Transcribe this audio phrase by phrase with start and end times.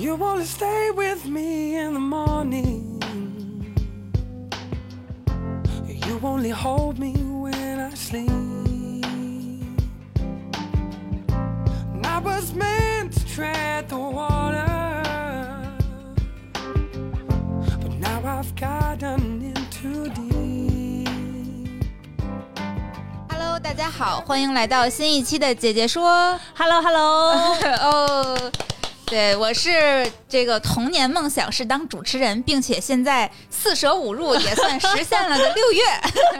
[0.00, 3.00] You wanna stay with me in the morning.
[5.86, 8.30] You only hold me when I sleep.
[11.92, 14.64] And I was meant to tread the water.
[17.80, 21.08] But now I've gotten in too deep.
[23.28, 26.38] Hello，大家好，欢迎来到新一期的姐姐说。
[26.54, 27.32] Hello Hello，
[27.82, 28.52] 哦，
[29.11, 35.81] 对，我是这个童年梦想是当主持人，并且现在四舍五入也算实现了的六月。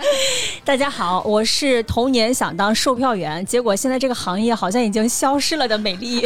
[0.64, 6.26] 大家好，我是童年想当售票员，结果现在这个行业好像已经消失了的美丽。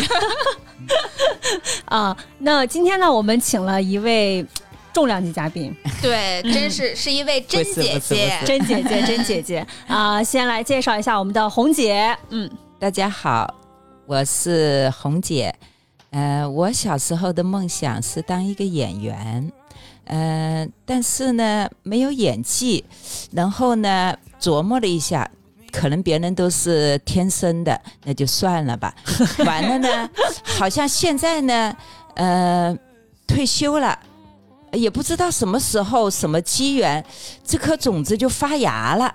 [1.86, 4.46] 啊，那今天呢，我们请了一位
[4.94, 8.40] 重量级嘉宾，对，真是 是一位真姐姐。
[8.46, 10.22] 真姐姐，真姐姐啊！
[10.22, 13.52] 先来介绍一下我们的红姐，嗯，大家好，
[14.06, 15.52] 我是红姐。
[16.16, 19.52] 呃，我小时候的梦想是当一个演员，
[20.06, 22.86] 呃，但是呢没有演技，
[23.34, 25.30] 然后呢琢磨了一下，
[25.74, 28.96] 可能别人都是天生的，那就算了吧。
[29.46, 30.10] 完了呢，
[30.58, 31.76] 好像现在呢，
[32.14, 32.78] 呃，
[33.28, 34.00] 退休了。
[34.72, 37.06] 也不知道什么时候、什么机缘，
[37.46, 39.14] 这颗种子就发芽了。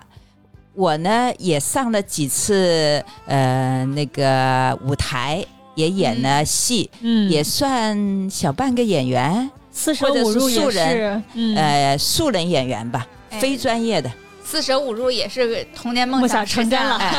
[0.73, 5.43] 我呢也上了几次呃那个舞台，
[5.75, 7.29] 也演了戏，嗯。
[7.29, 13.39] 也算小半个演员，四舍五入也素人是，嗯，呃素人演员吧，哎。
[13.39, 14.11] 非专业的，
[14.43, 16.97] 四舍五入也是童年梦梦想成真了。
[16.97, 17.15] 哎，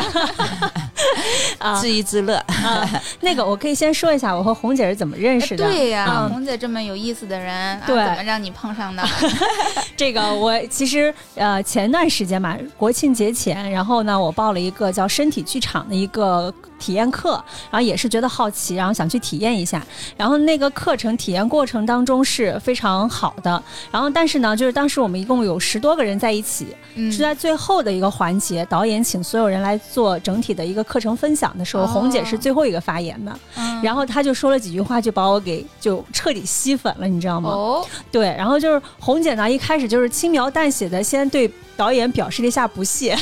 [1.58, 1.80] 啊。
[1.80, 2.36] 自娱自乐。
[2.48, 5.66] 啊，那个我可以先说一下我和红姐是怎么认识的。
[5.66, 6.30] 对呀、嗯。
[6.30, 7.96] 红姐这么有意思的人，啊对。
[7.96, 9.02] 怎么让你碰上的？
[9.96, 17.32] 这个我其实呃前段时间嘛，国庆节前，然后呢，我报了一个叫身体剧场的一个体验课，
[17.70, 19.80] 然后也是觉得好奇，然后想去体验一下。
[20.16, 23.62] 然后那个课程体验过程当中是非常好的，
[23.92, 26.66] 然后但是呢，就是当时我们一共有十多个人在一起，
[26.96, 37.50] 嗯是在最后的一个环节，导演请所有人来做整体的一个课程分享的时候，哦红姐是最后一个发言的，嗯然后她就说了几句话，就把我给就彻底吸粉了，你知道吗？
[37.50, 43.16] 哦，对，然后就是红姐呢，一开始就是轻描淡写的先对导演表示了一下不屑，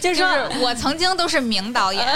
[0.00, 0.28] 就就说。
[0.28, 2.06] 是我曾经都是名导演，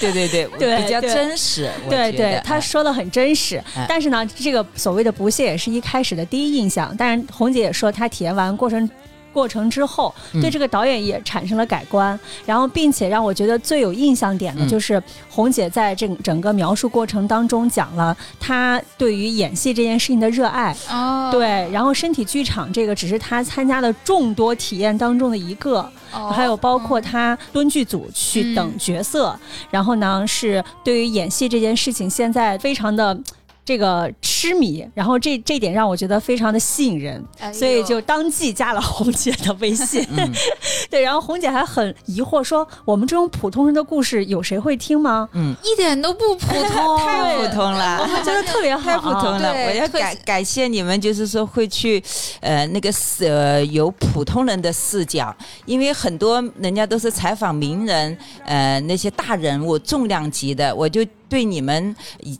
[0.00, 1.70] 对 对对，对 比较真实。
[1.84, 6.94] 我对对，他说的很真实，哎但是呢，这个所谓的不屑也是一开始的第一印象。
[6.98, 8.88] 但是红姐也说，她体验完过程
[9.32, 12.18] 过程之后，嗯对这个导演也产生了改观。
[12.46, 20.76] 然后，并且让我觉得最有印象点的嗯就是红姐在这整个描述过程当中讲了她对于演戏这件事情的热爱。
[20.88, 29.38] 哦，对，然后身体剧场这个只是她参加的众多体验当中的一个，哦还有包括他蹲剧组去等角色，
[29.70, 33.18] 然后呢是对于演戏这件事情现在非常的。
[33.64, 40.06] 这个痴迷，然后这这点让我觉得非常的吸引人，哎所以就当即加了红姐的微信。
[40.16, 40.30] 嗯。
[40.90, 45.28] 对，然后红姐还很疑惑说：“我们这种普通人的故事，有谁会听吗？
[45.32, 48.22] 嗯，一点都不普通， 太普通了？” 我了。
[48.22, 52.02] 觉得特别好，太普通了，我要感感谢你们，就是说会去，
[52.40, 61.96] 呃，那个视呃有普通人的视角，因为很多人家都是采访名人，呃，那些大人物重量级的，我就对你们，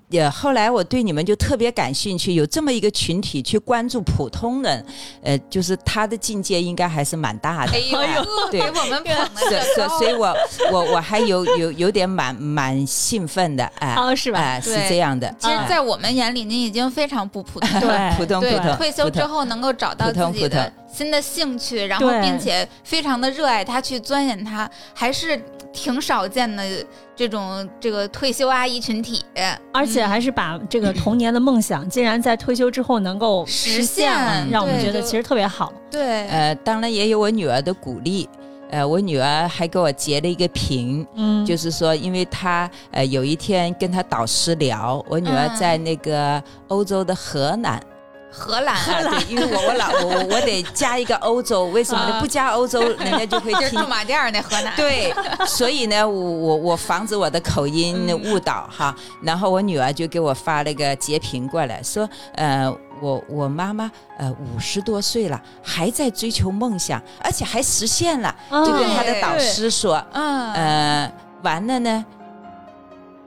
[0.08, 4.86] 也，后来我对你们就特别感兴趣，有这么一个群体去关注普通人，
[5.20, 7.72] 呃，就是他的境界应该还是蛮大的。
[7.72, 10.32] 哎呦，对 给我们捧的所所所以我
[10.70, 15.28] 我我还有有有点蛮蛮兴奋的，哎、哦是吧哎、是这样的。
[15.40, 17.68] 其实，哎在我们眼里，您已经非常不普通。
[17.80, 25.36] 对对普通普通，，退休之后能够找到自己的新的兴趣，然后并且非常的热爱它，去钻研它，还是
[25.74, 26.64] 挺少见的
[27.14, 29.22] 这种这个退休阿姨群体。
[29.72, 35.72] 而且还是把这个童年的梦想，竟然在退休之后能够实现，实现让我们觉得其实特别好。
[35.90, 38.26] 对，呃，当然也有我女儿的鼓励。
[38.70, 47.80] 呃，我女儿还给我截了一个屏，嗯，就是说，因为她呃有一天跟她导师聊，我女儿嗯在那个欧洲的荷兰，
[48.36, 52.14] 荷兰啊，对，因为我我老我我我得加一个欧洲，为什么呢？
[52.14, 53.86] 啊不加欧洲， 人家就会听驻。
[53.86, 54.74] 马店儿那河南。
[54.76, 55.14] 对，
[55.46, 58.94] 所以呢，我我我防止我的口音误导哈。
[59.22, 62.68] 然后我女儿就给我发了个截屏过来，说，呃，
[63.00, 72.04] 我我妈妈呃五十多岁了，还在追求梦想，而且还实现了，就跟她的导师说，嗯，呃，完了呢，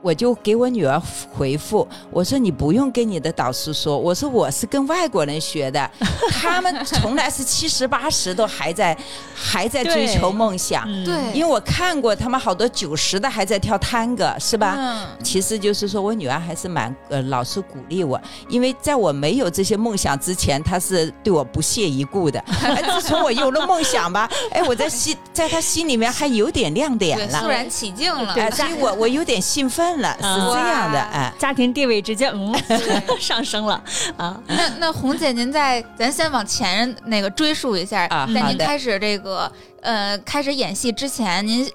[0.02, 1.00] 我就给我女儿
[1.32, 5.90] 回复，我说你不用跟你的导师说，我说我是跟外国人学的，
[6.30, 8.96] 他们从来是七十八十都还在
[9.34, 14.74] 还在追求梦想，嗯对，因为我看过他们好多九十的还在跳探戈，是吧？
[14.78, 22.38] 嗯，其实就是说我女儿还是蛮呃老是鼓励我，因为在我没有这些梦想之前，她是对我不屑一顾的。
[22.62, 27.48] 哎，自从我有了梦想吧，哎，我在心在她心里面还有点亮点，了肃。
[27.48, 28.32] 然起敬了。
[28.34, 31.08] 哎，所以我我有点兴奋了，是啊这样的，哇。
[31.12, 32.54] 哎，家庭地位直接嗯
[33.20, 33.82] 上升了
[34.16, 39.50] 啊，那那红姐，您在咱先往前那个追溯一下，在您开始这个
[39.80, 41.68] 呃开始演戏之前，您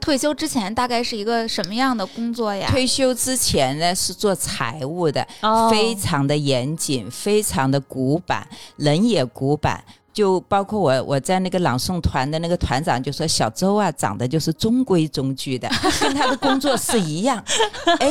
[0.00, 2.68] 退休之前大概是一个什么样的工作呀？
[2.70, 5.68] 退休之前呢是做财务的，哦。
[5.70, 9.82] 非常的严谨，非常的古板，人也古板。
[10.12, 15.68] 就包括我，我在那个朗诵团的那个团长就说小周啊，长得就是中规中矩的，
[16.00, 17.42] 跟他的工作是一样。
[18.00, 18.10] 哎，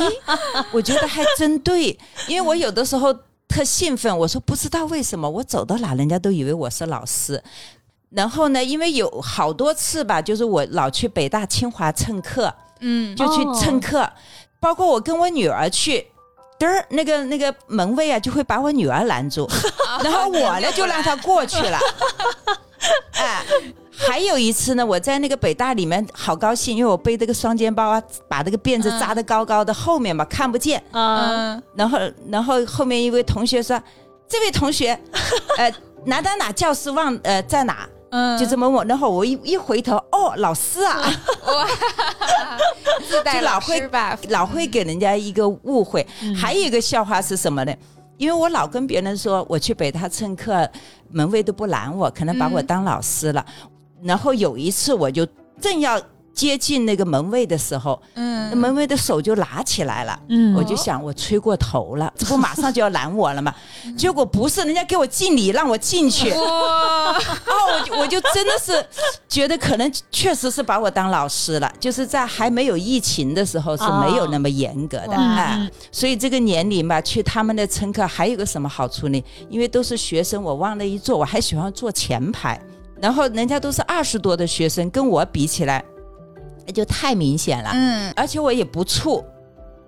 [0.72, 3.14] 我觉得还真对，因为我有的时候
[3.46, 7.42] 特兴奋，我说不知道为什么，我走到哪人家都以为我是老师。
[8.10, 14.10] 然后呢，因为有好多次吧，就是我老去北大、清华蹭课，嗯，就去哦蹭课，
[14.58, 16.06] 包括我跟我女儿去。
[16.58, 19.48] 嘚儿，那个那个门卫啊，就会把我女儿拦住，
[20.02, 21.78] 然后我呢 就让她过去了。
[23.14, 23.44] 哎，
[23.96, 30.82] 还有一次呢，我在那个北大里面好高兴，因为我背这个双肩包啊，把这个辫子扎得高高的，后面嘛看不见。
[30.92, 31.98] 啊，嗯然后
[32.30, 33.80] 然后后面一位同学说
[34.28, 34.98] ：“这位同学，
[35.58, 35.72] 呃，
[36.04, 41.00] 哪哪哪教室忘呃在哪？”嗯，就这么问，然后我一一回头，哦，老师啊，
[41.46, 41.66] 哇，
[43.06, 46.06] 自带老 就老会师吧，老会给人家一个误会。
[46.36, 47.74] 还有一个笑话是什么呢？
[48.16, 50.68] 因为我老跟别人说我去北大蹭课，
[51.10, 53.44] 门卫都不拦我，可能把我当老师了。
[54.02, 55.26] 然后有一次我就
[55.60, 56.00] 正要
[56.38, 60.16] 接近那个门卫的时候，那嗯，门卫的手就拿起来了。
[60.28, 63.52] 嗯我就想，我吹过头了， 这不马上就要拦我了吗？
[63.96, 66.30] 结果不是，人家给我敬礼，让我进去。
[66.30, 66.38] 哇，
[67.18, 68.86] 哦，我就我就真的是
[69.28, 79.24] 觉得可能确实是把我当老师了，就是在还没有疫情的时候是没有那么严格的，哦哎、嗯所以这个年龄吧，去他们的乘客还有个什么好处呢？
[79.50, 82.60] 因为都是学生，我往那一坐，我还喜欢坐前排，
[83.00, 85.84] 然后人家都是二十多的学生，跟我比起来，
[86.72, 89.24] 就太明显了，嗯，而且我也不怵，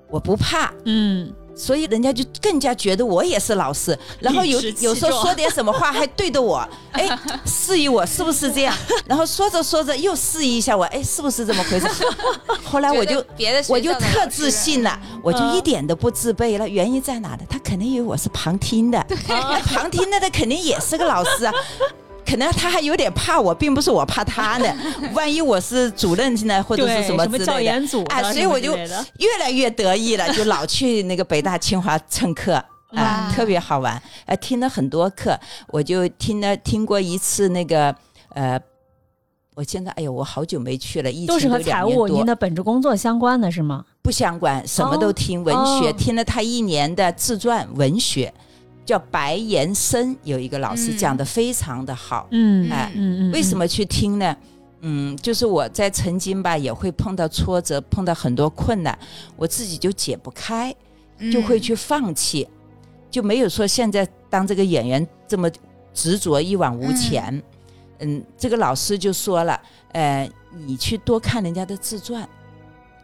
[0.08, 8.74] 我不怕，嗯，所以人家就更加觉得我也是老师，然后有有时候说点什么话还对着我， 哎，示意我是不是这样？
[9.06, 11.86] 然后说着说着又示意一下我，哎，是不是这么回事？
[12.64, 16.68] 后来我就别的学我就特自信了，我就嗯一点都不自卑了。
[16.68, 17.40] 原因在哪呢？
[17.48, 21.52] 他肯定以为我是旁听的，那旁听的他肯定也是个老师啊。
[22.26, 24.67] 可能他还有点怕我，并不是我怕他呢。
[25.14, 32.62] 万一我是主任呢，或者，是什么之类的，教研组的哎，所以我就越来越得意了， 就老去那个北大、清华蹭课。
[32.92, 37.94] 啊、特别好玩，呃，听了很多课，我就听了听过一次那个，
[38.30, 38.61] 呃，
[39.54, 43.85] 我现在哎呦，我好久没去了，疫情都是和财务您的本职工作相关的是吗？
[44.02, 45.44] 不相关，什么都听。
[45.44, 48.35] 文学、哦听了他一年的自传文学，
[48.84, 52.26] 叫白岩生，有一个老师嗯讲的非常的好。
[52.30, 54.37] 嗯哎嗯嗯，为什么去听呢？
[54.80, 58.99] 嗯，就是我在曾经吧，也会碰到挫折，碰到很多困难，
[59.37, 60.75] 我自己就解不开，
[61.30, 62.49] 就会去放弃，
[63.10, 65.50] 就没有说现在当这个演员这么
[65.92, 67.42] 执着一往无前。
[67.99, 69.60] 嗯这个老师就说了，
[69.92, 70.26] 呃，
[70.66, 72.26] 你去多看人家的自传。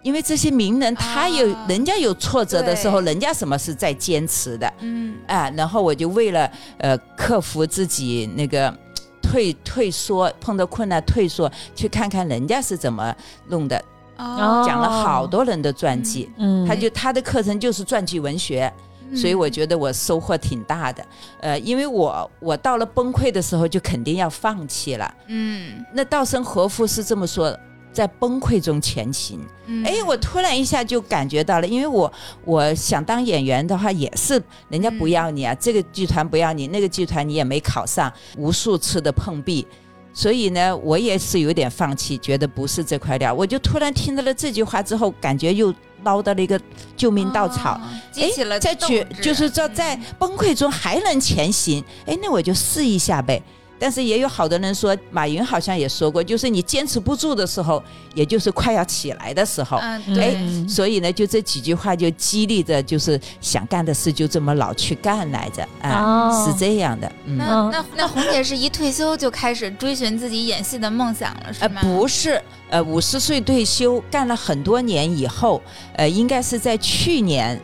[0.07, 1.67] 因为这些名人，他有、啊。
[1.69, 5.17] 人家有挫折的时候，人家什么是在坚持的，嗯。
[5.27, 6.49] 啊，然后我就为了
[6.79, 8.73] 呃克服自己那个
[9.21, 13.13] 退退缩，碰到困难退缩，去看看人家是怎么
[13.49, 13.77] 弄的，
[14.17, 16.31] 哦，讲了好多人的传记。
[16.39, 18.73] 嗯，他就他的课程就是传记文学，
[19.13, 21.05] 所以我觉得我收获挺大的。
[21.41, 25.13] 呃，因为我我到了崩溃的时候，就肯定要放弃了。
[25.27, 25.85] 嗯。
[25.93, 27.61] 那稻盛和夫是这么说的。
[27.97, 32.13] 在崩溃中前行，嗯，哎，我突然一下就感觉到了，因为我
[32.45, 39.67] 我想当演员的话，也是人家不要你啊，这个剧团不要你，那个剧团你也没考上，无数次的碰壁，
[40.13, 43.33] 所以呢，我也是有点放弃，觉得不是这块料。
[43.33, 45.73] 我就突然听到了这句话之后，感觉又
[46.05, 46.61] 捞到了一个
[46.99, 47.77] 救命稻草。
[47.77, 47.81] 哦
[48.13, 53.43] 激起了在斗绝就是说在崩溃中还能前行，哎，那我就试一下呗。
[53.79, 57.83] 但是也有好多人说，马云好像也说过，就是你坚持不住的时候，
[58.15, 59.79] 也就是快要起来的时候。
[59.79, 67.37] 嗯，嗯对，嗯所以呢，就这几句话就激励着，就是想干的事就这么老去干来着，啊，哦是这样的，嗯。
[67.39, 71.83] 那嗯那那红姐是一退休就开始追寻自己演戏的梦想了，是呃，吗？
[71.83, 72.41] 不是，
[72.71, 75.61] 呃，五十岁退休，干了很多年以后，
[75.95, 77.61] 呃，应该是在去年，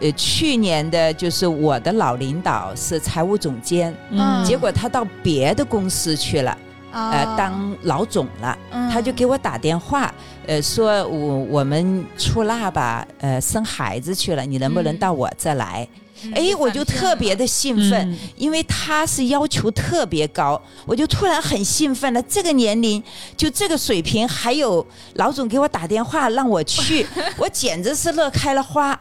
[0.00, 6.56] 呃，去年的就是我的老领导是财务总监，嗯结果他到别的公司去了，
[6.90, 8.58] 呃，哦当老总了。
[8.72, 10.12] 嗯他就给我打电话，
[10.46, 15.86] 呃，说我我们出纳吧，呃，生孩子去了，你能不能嗯到我这来？
[15.92, 16.00] 嗯
[16.34, 22.22] 哎，我就特别的兴奋，嗯因为他是要求特别高，我就突然很兴奋了。
[22.22, 23.02] 这个年龄
[23.36, 24.84] 就这个水平，还有
[25.14, 27.06] 老总给我打电话让我去，
[27.38, 28.98] 我简直是乐开了花。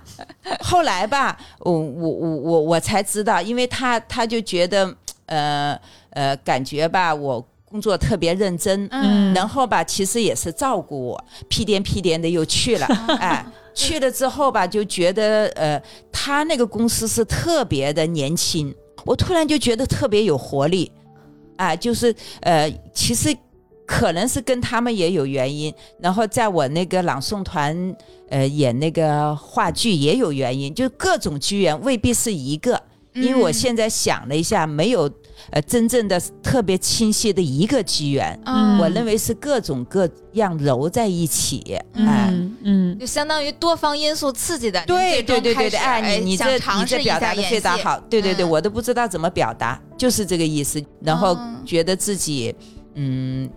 [0.61, 4.95] 后来吧，我我我我我才知道，因为他他就觉得
[5.25, 5.79] 呃
[6.11, 7.45] 呃，感觉吧我。
[7.71, 12.87] 工作特别认真，嗯然后吧，其实也是照顾我，屁颠屁颠的又去了，
[13.21, 18.73] 哎，去了之后吧，就觉得呃，他那个公司是特别的年轻，
[19.05, 20.91] 我突然就觉得特别有活力，
[21.57, 23.35] 啊，就是呃，其实
[23.85, 27.95] 可能是跟他们也有原因，然后在我那个朗诵团
[28.29, 32.81] 呃演那个话剧也有原因，就各种机缘未必是一个，
[33.13, 33.53] 因为我嗯。
[33.53, 35.09] 现在想了一下，没有
[35.51, 38.39] 呃真正的特别清晰的一个机缘。
[38.45, 38.77] 嗯。
[38.79, 42.07] 我认为是各种各样揉在一起，嗯。
[42.07, 42.55] 哎，嗯。
[42.63, 48.49] 嗯就相当于多方因素刺激的，对对对对对，哎，你你这尝试你这表达的非常好，对对对，嗯。
[48.49, 50.83] 我都不知道怎么表达，就是这个意思。
[51.01, 52.53] 然后哦觉得自己，
[52.95, 53.49] 嗯，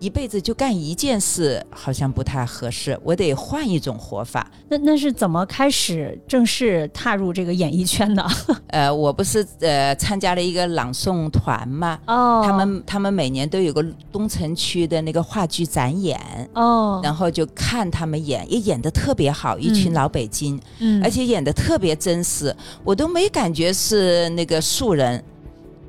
[0.00, 4.50] 一辈子就干一件事，好像不太合适，我得换一种活法。
[4.68, 8.26] 那那是怎么开始正式踏入这个演艺圈的？
[8.68, 13.82] 呃，我不是呃参加了一个朗诵团嘛，哦，他们他们每年都有个
[14.12, 16.20] 东城区的那个话剧展演。
[16.54, 25.22] 哦，然后就看他们演，也演得特别好，一群嗯老北京，嗯而且演得特别真实，我都没感觉是那个素人，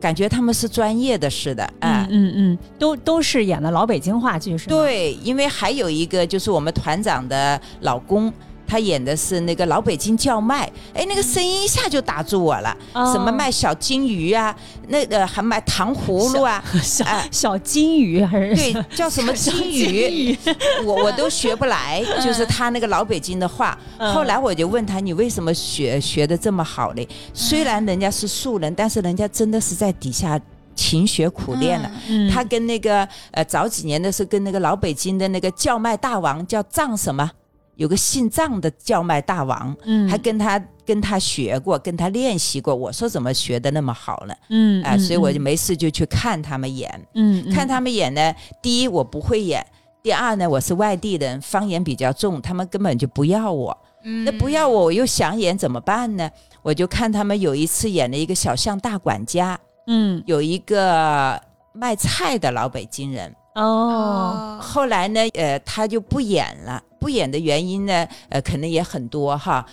[0.06, 8.32] 感觉他们是专业的似的，哎、嗯嗯嗯，都都是演的老北京话剧是吗？，对，因为还有一个就是我们团长的老公。
[8.68, 12.76] 他演的是那个老北京叫卖，哎，那个声音一下就打住我了。
[12.94, 13.12] 哦。
[13.14, 14.56] 什么卖小金鱼啊，
[14.88, 18.56] 那个还卖糖葫芦啊，小 哎小金鱼还是？
[18.56, 20.38] 对，叫什么金鱼，
[20.84, 23.78] 我我都学不来， 就是他那个老北京的话。
[23.98, 24.14] 嗯。
[24.14, 27.08] 后来我就问他，你为什么学学的这么好嘞？
[27.34, 30.40] 虽然人家是素人，但是人家真的是在底下
[30.76, 31.92] 勤学苦练了。
[32.10, 32.30] 嗯。
[32.30, 37.30] 他跟那个呃早几年的时候跟那个老北京的那个叫卖大王叫藏什么，
[37.76, 42.74] 有个姓藏的叫卖大王，嗯还跟他跟他学过，跟他练习过。
[42.74, 44.34] 我说怎么学的那么好呢？
[44.50, 46.90] 嗯哎、所以我就嗯没事就去看他们演。
[47.14, 49.66] 嗯嗯看他们演呢，第一我不会演，
[50.02, 53.78] 第二呢我是外地人，方言比较重，他们根本就不要我。
[54.04, 56.30] 嗯那不要我，我又想演怎么办呢？
[56.62, 61.42] 我就看他们有一次演了一个小巷大管家，嗯有一个
[61.74, 63.36] 卖菜的老北京人。
[63.56, 66.82] 哦后来呢，呃，他就不演了。
[67.06, 69.64] 不演的原因呢，呃，可能也很多哈，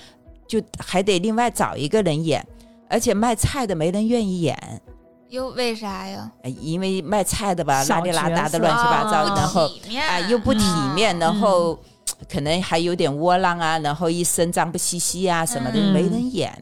[0.46, 2.46] 就还得另外找一个人演，
[2.90, 4.54] 而且卖菜的没人愿意演。
[5.30, 6.30] 又，为啥呀？
[6.42, 9.66] 呃因为卖菜的吧，小邋里邋遢的乱七八糟，哦然后
[10.10, 10.60] 啊又不体
[10.94, 11.78] 面，嗯然后
[12.30, 16.52] 可能还有点窝囊啊，然后一身脏不兮兮啊什么的，嗯没人演。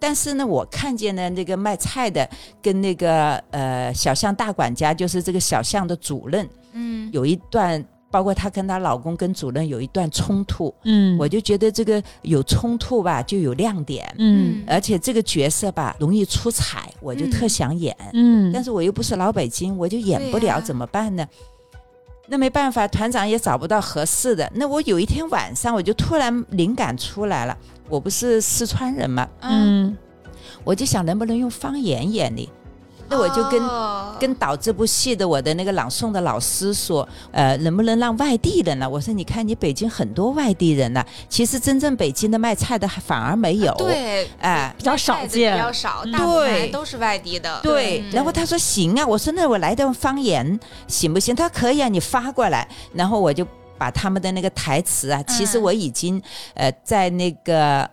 [0.00, 2.28] 但是呢，我看见呢，那个卖菜的
[2.60, 17.96] 跟那个呃小巷大管家，就是这个小巷的主任，嗯有一段，包括她跟她老公跟主任有一段冲突，嗯我就觉得这个有冲突吧，就有亮点，嗯而且这个角色吧容易出彩，我就特嗯想演。
[18.12, 21.26] 嗯但是我又不是老北京，我就演不了，怎么办呢？
[22.32, 24.48] 那没办法，团长也找不到合适的。
[24.54, 27.56] 那我有一天晚上，我就突然灵感出来了。
[27.88, 29.96] 我不是四川人嘛，嗯，嗯
[30.62, 32.48] 我就想能不能用方言演呢？
[33.10, 38.86] 那我就跟、哦跟导这部戏的我的那个朗诵的老师说，呃，能不能让外地人呢？
[38.86, 43.72] 我说，你看你北京很多外地人呢，其实真正北京的卖菜的还反而没有。
[43.78, 47.60] 对哎比较少见比较少，嗯大部分对都是外地的。
[47.62, 51.34] 对，嗯然后他说行啊，我说那我来段方言行不行？
[51.34, 53.46] 他说可以啊，你发过来，然后我就
[53.78, 57.88] 把他们的那个台词啊，其实嗯我已经呃在那个。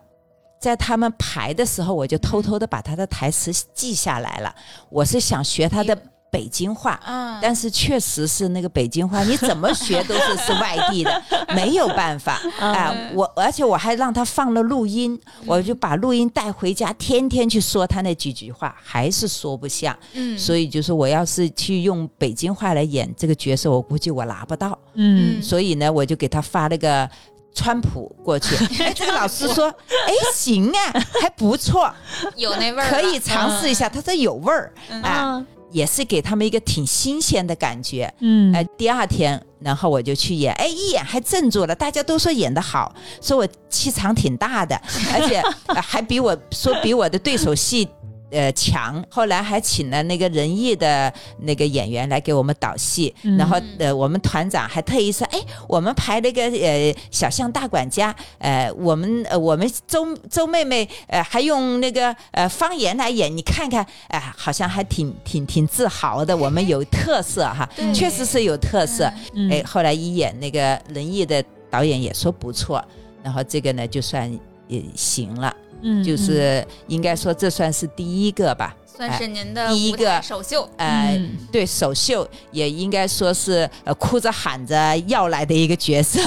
[0.59, 4.53] 在他们排的时候，我就偷偷的把他的台词记下来了。
[4.89, 5.95] 我是想学他的
[6.29, 6.99] 北京话。
[7.05, 11.23] 嗯，但是确实是那个北京话，你怎么学都是是外地的，
[11.55, 19.97] 没有办法啊、嗯我而且我还让他放了录音，我就把录音带回家，天天去说他那几句话，还是说不像。
[20.13, 24.77] 嗯，所以就是我要是去用北京话来演这个角色，我估计我拿不到。
[24.95, 27.09] 嗯嗯所以呢，我就给他发了个
[27.57, 28.55] 川普过去。
[28.83, 31.91] 哎，这个老师说，哎，行啊，还不错，
[32.35, 33.89] 有那味儿，可以尝试一下。
[33.89, 38.13] 他说有味儿，嗯啊，啊也是给他们一个挺新鲜的感觉。
[38.19, 44.79] 嗯哎，第二天，然后我就去演，哎，一演还镇住了，大家都说演的好，说我气场挺大的，
[45.11, 47.87] 而且、呃还比我说比我的对手戏。
[48.29, 49.03] 呃，强。
[49.09, 53.37] 后来还请了那个仁义的那个演员来给我们导戏，嗯。
[53.37, 69.11] 然后呃，我们团长还特意说，哎，我们排了个呃小象大管家，呃，我们呃我们周周妹妹呃还用那个呃方言来演，你看看，哎、好像还挺挺挺自豪的，我们有特色哈，确实是有特色。
[69.33, 69.49] 嗯。
[69.51, 72.83] 哎，后来一演那个仁义的导演也说不错，
[73.23, 74.31] 然后这个呢就算
[74.67, 78.75] 也行了，嗯就是应该说这算是第一个吧。
[78.97, 80.67] 算是您的第一个首秀。
[80.77, 81.37] 呃，嗯。
[81.51, 86.19] 对首秀也应该说是呃哭着喊着要来的一个角色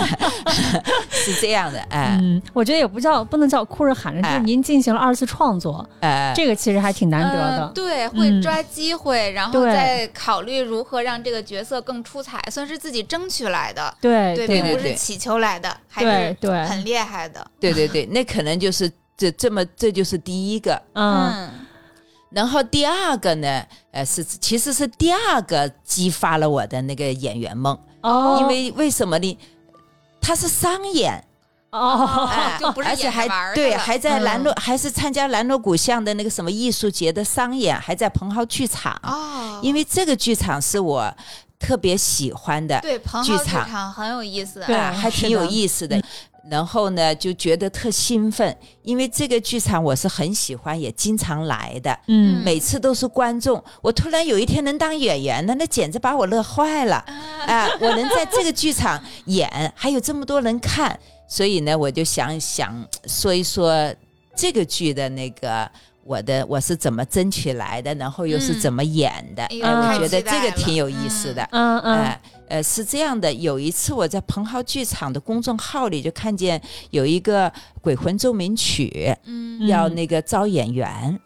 [1.10, 7.66] 是这样的，哎、嗯，我觉得也不叫不能叫哭着喊着，就是哎您进行了二次创作，呃，这个其实还挺难得的。
[7.66, 13.94] 呃对，会嗯抓机会，然后再考虑如何让这个角色更出彩，算是自己争取来的。
[14.00, 16.64] 对，对对并不是祈求来的，还对是对。
[16.64, 17.44] 很厉害的。
[17.60, 21.32] 对对对，那可能就是这这么这就是第一个，嗯。
[21.32, 21.50] 嗯
[22.30, 29.38] 然后第二个呢，呃，是其实是第二个激发了我的那个演员梦，哦，因为为什么呢？
[30.20, 31.24] 他是商演，
[31.70, 41.10] 哦哎 就不是而且演玩还对，儿的了还在兰嗯，还是参加兰诺古巷的那个什么艺术节的商演，还在蓬蒿剧场，哦，因为这个剧场是我
[41.58, 44.62] 特别喜欢的，对蓬蒿剧剧场场很有意思。
[44.66, 45.98] 对啊，还挺有意思的。
[46.48, 51.98] 嗯然后呢，就觉得特兴奋，因为这个剧场我是很喜欢，也经常来的。
[52.08, 52.42] 嗯。
[52.42, 56.96] 每次都是观众，我突然有一天能当演员了，那简直把我乐坏了！
[57.46, 63.94] 啊，我能在这个剧场演，还有这么多人看，所以呢，我就想想说一说
[64.34, 65.70] 这个剧的那个
[66.08, 69.44] 我的我是怎么争取来的，然后又是嗯怎么演的。
[69.44, 71.46] 哎我觉得这个挺有意思的。
[71.52, 76.58] 嗯嗯哎呃，是这样的，有一次我在蓬蒿剧场的公众号里就看见
[76.90, 77.46] 有一个
[77.82, 78.90] 《鬼魂奏鸣曲》
[79.24, 81.20] 嗯要那个招演员，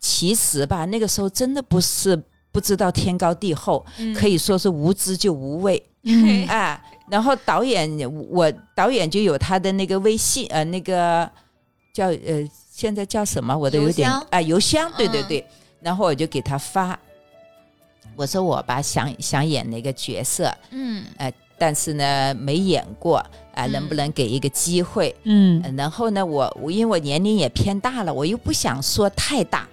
[0.00, 2.18] 其实吧，那个时候真的不是
[2.50, 5.82] 不知道天高地厚，嗯可以说是无知就无畏。
[6.04, 7.86] 嗯哎，然后导演
[8.30, 11.30] 我导演就有他的那个微信，呃，那个
[11.92, 14.26] 叫呃，现在叫什么我都有点邮箱。
[14.30, 15.46] 啊，邮箱，对对嗯对，
[15.80, 16.98] 然后我就给他发，
[18.16, 21.04] 我说我吧想想演那个角色，嗯。
[21.18, 23.22] 呃，但是呢没演过，
[23.54, 25.14] 啊、嗯能不能给一个机会？
[25.24, 29.66] 嗯呃然后呢，我我因为我年龄也偏大了，我又不想说太大，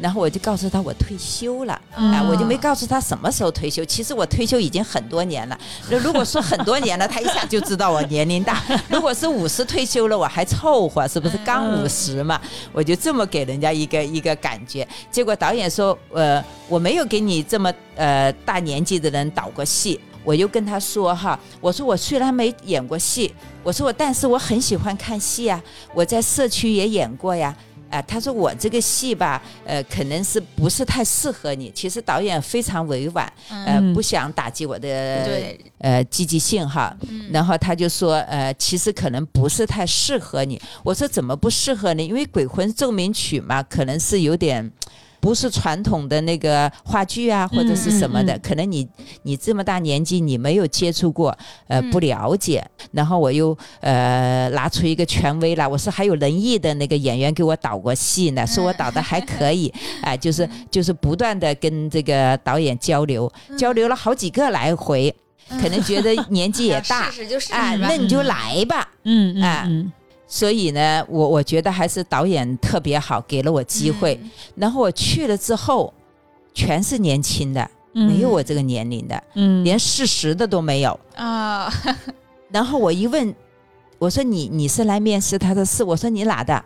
[0.00, 3.84] 然后我就告诉他我退休了，啊、嗯我就没告诉他什么时候退休。
[3.84, 5.58] 其实我退休已经很多年了，
[5.90, 8.62] 那如果说很多年了， 他一下就知道我年龄大。
[8.88, 12.40] 如果是五十退休了，我还凑合，是不是刚嗯五十嘛？
[12.72, 14.86] 我就这么给人家一个一个感觉。
[15.10, 20.00] 结果导演说，呃，我没有给你这么呃大年纪的人导过戏。
[20.26, 25.62] 我又跟他说哈，我说我虽然没演过戏，我说我但是我很喜欢看戏啊，
[25.94, 27.56] 我在社区也演过呀。
[27.88, 31.70] 啊、他说我这个戏吧，呃，可能是不是太适合你。
[31.72, 34.88] 其实导演非常委婉，呃，嗯不想打击我的
[35.78, 36.94] 呃积极性哈。
[37.08, 40.60] 嗯然后他就说，呃，其实可能不是太适合你。
[40.82, 42.02] 我说怎么不适合呢？
[42.02, 44.70] 因为《鬼魂奏鸣曲》嘛，可能是有点。
[45.26, 48.38] 不是传统的那个话剧啊，或者是什么的，嗯嗯。
[48.38, 48.88] 嗯可能你
[49.24, 51.36] 你这么大年纪，你没有接触过，
[51.66, 51.90] 呃，嗯。
[51.90, 52.64] 不了解。
[52.92, 65.12] 然后我又呃拿出一个权威来，我说还有仁义的那个演员给我导过戏呢，说我导的还可以， 哎、就是就是不断的跟这个导演交流，交流了好几个来回，
[65.60, 67.10] 可能觉得年纪也 大
[67.50, 68.88] 哎，那你就来吧。
[69.02, 69.64] 嗯哎。
[69.66, 69.92] 嗯
[70.26, 74.18] 所以呢，我我觉得还是导演特别好，给了我机会。
[74.22, 75.92] 嗯然后我去了之后，
[76.54, 80.98] 全是年轻的，嗯，没有我这个年龄的，嗯连四十的都没有。
[81.14, 81.72] 啊，
[82.50, 83.34] 然后我一问，
[83.98, 85.38] 我说你你是来面试？
[85.38, 85.84] 他说是。
[85.84, 86.64] 我说你哪的？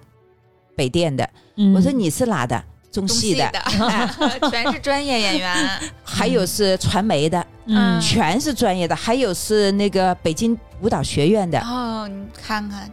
[0.76, 1.28] 北电的。
[1.56, 2.62] 嗯我说你是哪的？
[2.90, 3.48] 中中戏的。
[3.52, 3.60] 的
[4.50, 5.54] 全是专业演员。
[6.02, 8.96] 还有是传媒的，嗯全是专业的。
[8.96, 11.60] 还有是那个北京舞蹈学院的。
[11.60, 12.90] 哦，你看看，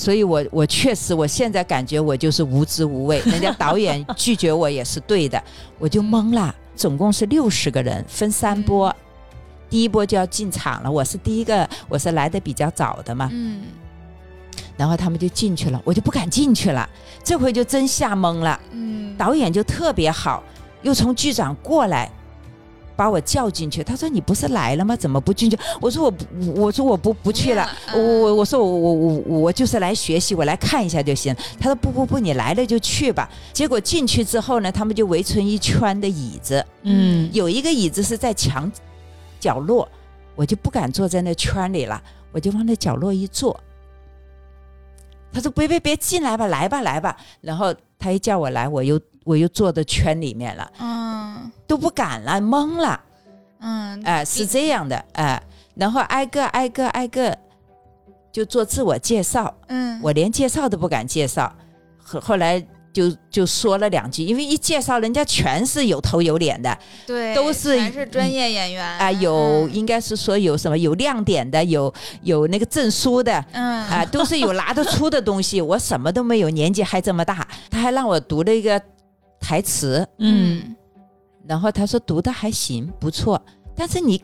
[0.00, 5.42] 所以我我确实，我现在感觉我就是无知无畏， 人家导演拒绝我也是对的，
[5.78, 6.54] 我就懵了。
[6.74, 8.90] 总共是六十个人，分三波，
[9.68, 13.60] 第一波就要进场了，我是第一个，我是来的比较早的嘛，嗯。
[14.78, 16.88] 然后他们就进去了，我就不敢进去了，
[17.22, 18.58] 这回就真吓懵了。
[18.70, 20.42] 嗯，导演就特别好，
[20.80, 22.10] 又从剧场过来。
[23.00, 24.94] 把我叫进去，他说：“你不是来了吗？
[24.94, 27.66] 怎么不进去？”我说：“我不，我说我不不去了。
[27.94, 38.70] 我我我说我我我我就是来学习，我来看一下就行。”他说：“不不不，你来了就去吧。”结果进去之后呢，他们就围成一圈的椅子，嗯有一个椅子是在墙
[39.40, 39.88] 角落，
[40.36, 43.58] 我就不敢坐在那圈里了，我就往那角落一坐。
[45.32, 51.50] 他说：“别别别，进来吧，来吧来吧。”然后他一叫我来，我又我又坐到圈里面了，嗯。
[51.66, 53.00] 都不敢了，懵了。
[53.60, 55.40] 嗯，哎、是这样的，哎、
[55.74, 57.36] 然后挨个挨个挨个
[58.32, 61.54] 就做自我介绍，嗯，我连介绍都不敢介绍，
[62.02, 62.60] 后后来
[62.92, 68.84] 就就说了两句，因为一介绍人家全是有头有脸的，对都是全是专业演员。
[68.84, 69.72] 啊、有嗯。
[69.72, 73.44] 应该是说有什么有亮点的，有有那个证书的。
[73.52, 73.64] 嗯。
[73.86, 78.80] 啊、都是有拿得出的东西，我什么都没有，年纪还这么大，他还让我读了一个
[79.40, 80.76] 台词，嗯
[81.48, 83.40] 然后他说读的还行，不错，
[83.74, 84.22] 但是你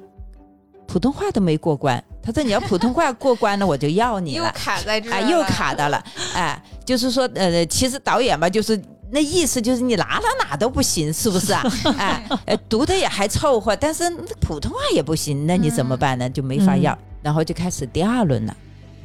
[0.87, 2.03] 普通话都没过关。
[2.23, 4.53] 他说你要普通话过关了，我就要你了 又了。
[4.53, 11.63] 卡在这儿啊，又卡到了，哎，就是说，呃，其实导演吧，就是那意思，就是你哪哪哪都不行，是不是啊？
[11.99, 14.09] 哎，呃，读的也还凑合，但是
[14.41, 16.29] 普通话也不行，那你怎么办呢？
[16.29, 18.57] 就没法要，然后就开始第二轮了。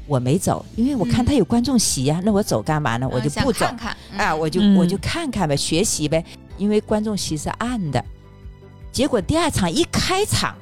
[0.07, 3.07] 我没走，因为我看他有观众席呀、那我走干嘛呢？
[3.11, 6.23] 我就不走，看看啊，我就、嗯我就看看呗，学习呗，
[6.57, 8.03] 因为观众席是暗的。
[8.91, 10.53] 结果第二场一开场，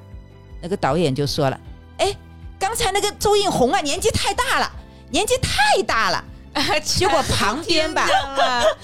[0.61, 1.59] 那个导演就说了
[1.97, 2.15] ：“哎，
[2.59, 4.71] 刚才那个周映红啊，年纪太大了，
[5.09, 6.23] 年纪太大了。
[6.83, 8.07] ”结果旁边吧，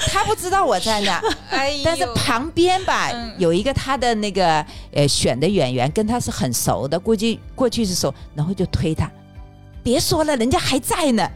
[0.08, 1.22] 他不知道我在那，
[1.84, 9.12] 但是旁边吧、嗯有一个他的那个呃选的演员跟他是很熟的，估计过去是熟，然后就推他，
[9.86, 11.30] 别说了，人家还在呢。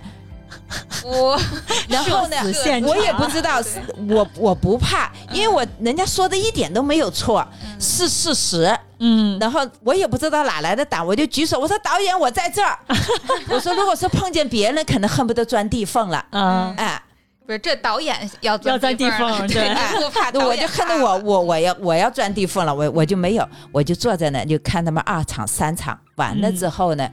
[1.03, 1.39] 我
[1.87, 2.35] 然后呢
[2.83, 3.61] 我也不知道，
[4.09, 7.47] 我我不怕，因为我人家说的一点都没有错，
[7.79, 8.75] 是事实。
[8.97, 9.37] 嗯。
[9.39, 12.77] 然后我也不知道哪来的胆，我就举手，我说导演，我在这儿。
[13.49, 16.25] 我说如果是碰见别人，可能恨不得钻地缝了。
[16.31, 16.73] 嗯。
[16.75, 16.99] 哎，
[17.45, 27.09] 不是这导演要要钻地缝 对，对不怕我就恨得我我我要我要钻地缝了，我我就没有，我就坐在那就看他们二场三场完了之后呢，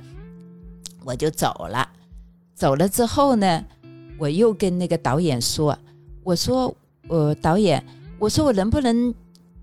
[1.07, 1.88] 我就走了。
[2.53, 3.64] 走了之后呢，
[4.19, 5.79] 我又跟那个导演说，
[6.25, 6.75] 我说
[7.09, 7.81] 呃导演，
[8.19, 9.14] 我说我能不能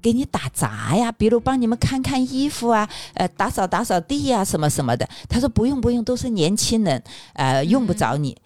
[0.01, 1.11] 给你打杂呀？
[1.11, 5.05] 比如帮你们看看衣服啊，呃打扫打扫地呀、什么什么的。
[5.27, 7.03] 他说不用不用，都是年轻人，
[7.33, 8.37] 呃用不着你。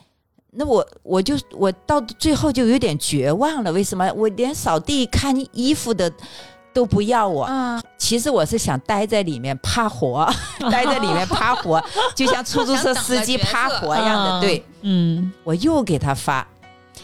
[0.52, 4.12] 那我我就我到最后就有点绝望了，为什么？
[4.14, 6.12] 我连扫地看衣服的
[6.78, 7.46] 都不要我。
[7.50, 10.32] 嗯，其实我是想待在里面趴活，
[10.72, 14.42] 待在里面趴活，就像出租车司机趴活一样的。
[14.42, 16.48] 对，嗯我又给他发，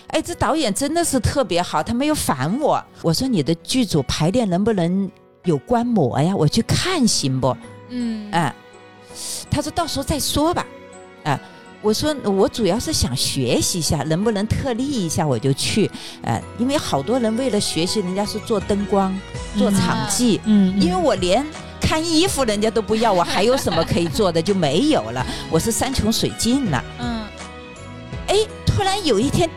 [0.09, 2.79] 哎，这导演真的是特别好，他没有烦我。
[3.01, 5.09] 我说你的剧组排练能不能
[5.45, 6.35] 有观摩呀？
[6.35, 7.57] 我去看行不？
[7.89, 8.53] 嗯哎，
[9.49, 10.63] 他说到时候再说吧。
[11.23, 11.39] 哎，
[11.83, 15.91] 我说我主要是想学习一下，能不能特例一下我就去。
[16.23, 19.13] 呃，因为好多人为了学习，人家是做灯光、
[19.57, 21.45] 做嗯场记，嗯，因为我连
[21.81, 25.25] 看衣服人家都不要，我还有什么可以做的就没有了。
[25.51, 26.83] 我是山穷水尽了。
[26.99, 27.21] 嗯
[28.27, 29.51] 哎，突然有一天，嗯，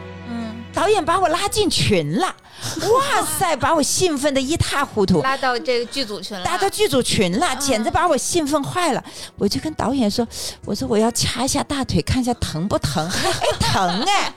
[0.76, 2.26] 导演把我拉进群了，
[2.92, 5.22] 哇塞，把我兴奋的一塌糊涂。
[5.22, 9.02] 拉到这个剧组群了，拉到剧组群了，嗯简直把我兴奋坏了。
[9.38, 10.28] 我就跟导演说
[10.66, 13.08] ：“我说我要掐一下大腿，看一下疼不疼？
[13.08, 14.34] 还，疼哎！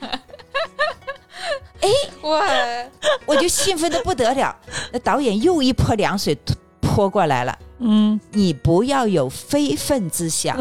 [1.82, 2.90] 哎，
[3.26, 4.56] 我就兴奋的不得了。
[4.94, 6.38] 那导演又一泼凉水
[6.80, 7.60] 泼过来了。
[7.80, 10.58] 嗯你不要有非分之想。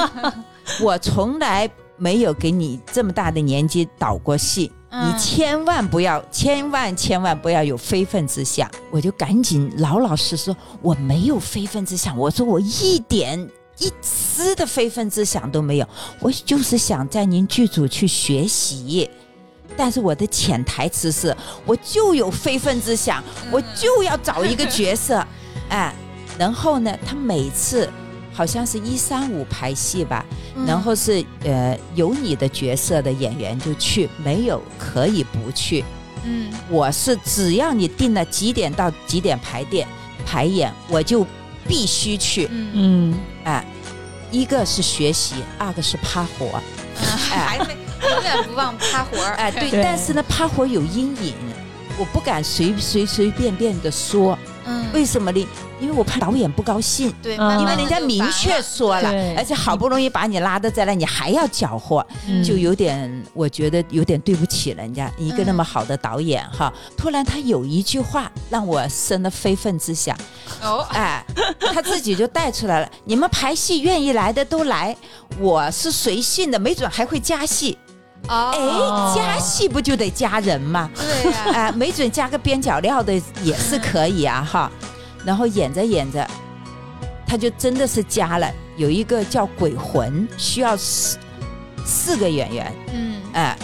[0.80, 8.70] 我从来没有给你这么大的年纪导过戏，嗯你千万不要，千万千万不要有非分之想。
[8.90, 12.16] 我就赶紧老老实实说，我没有非分之想。
[12.16, 13.38] 我说我一点
[13.78, 15.88] 一丝的非分之想都没有，
[16.20, 19.08] 我就是想在您剧组去学习。
[19.76, 25.24] 但是我的潜台词是，我就有非分之想，我就要找一个角色，
[25.68, 25.94] 哎，
[26.38, 27.88] 然后呢，他每次
[28.38, 30.24] 好像是一三五排戏吧，
[30.54, 35.84] 嗯然后是呃有你的角色的演员就去，没有可以不去。
[36.22, 39.88] 嗯我是只要你定了几点到几点排练
[40.24, 41.26] 排演，我就
[41.66, 42.46] 必须去。
[42.52, 43.66] 嗯嗯哎，
[44.30, 46.62] 一个是学习，二个是趴活。
[47.00, 47.76] 嗯，还没
[48.08, 49.34] 永远远不忘趴活儿。
[49.34, 51.34] 哎， 对，对但是呢，趴活有阴影，
[51.98, 55.48] 我不敢随随随便便的说，嗯，为什么呢？
[55.80, 57.12] 因为我怕导演不高兴。
[57.22, 66.72] 对，因为人家明确说了，而且好不容易把你拉到这来，你还要搅和，嗯就有点，我觉得有点对不起人家一个那么好的导演哈。
[66.96, 70.16] 突然他有一句话让我生了非分之想，
[70.62, 71.24] 哦，哎，
[71.72, 72.90] 他自己就带出来了。
[73.04, 74.94] 你们排戏愿意来的都来，
[75.38, 77.78] 我是随性的，没准还会加戏。
[78.26, 80.90] 哦，哎，加戏不就得加人吗？
[80.94, 84.70] 对呀，哎，没准加个边角料的也是可以啊哈。
[85.24, 86.28] 然后演着演着，
[87.26, 91.18] 他就真的是加了，有一个叫鬼魂，需要四
[91.84, 92.72] 四个演员。
[92.92, 93.58] 嗯，哎，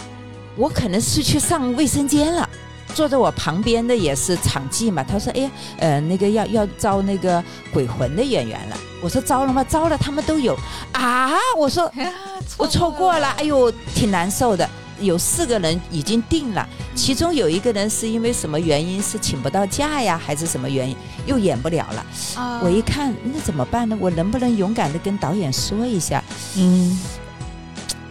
[0.57, 2.49] 我可能是去上卫生间了。
[2.95, 9.65] 坐在我旁边的也是场记嘛，他说：“哎呀，呃，那个要要招那个鬼魂的演员了。”我说：“招了吗？
[9.69, 10.57] 招了，他们都有
[10.93, 11.93] 啊。”我说
[12.57, 14.69] ：“我错过了，哎呦，挺难受的。
[15.01, 22.07] 有四个人已经定了，其中有一个人是因为什么原因是请不到假呀，还是什么原因又演不了了？
[22.37, 23.99] 啊我一看，那怎么办呢？
[24.01, 26.23] 我能不能勇敢的跟导演说一下？
[26.57, 26.97] 嗯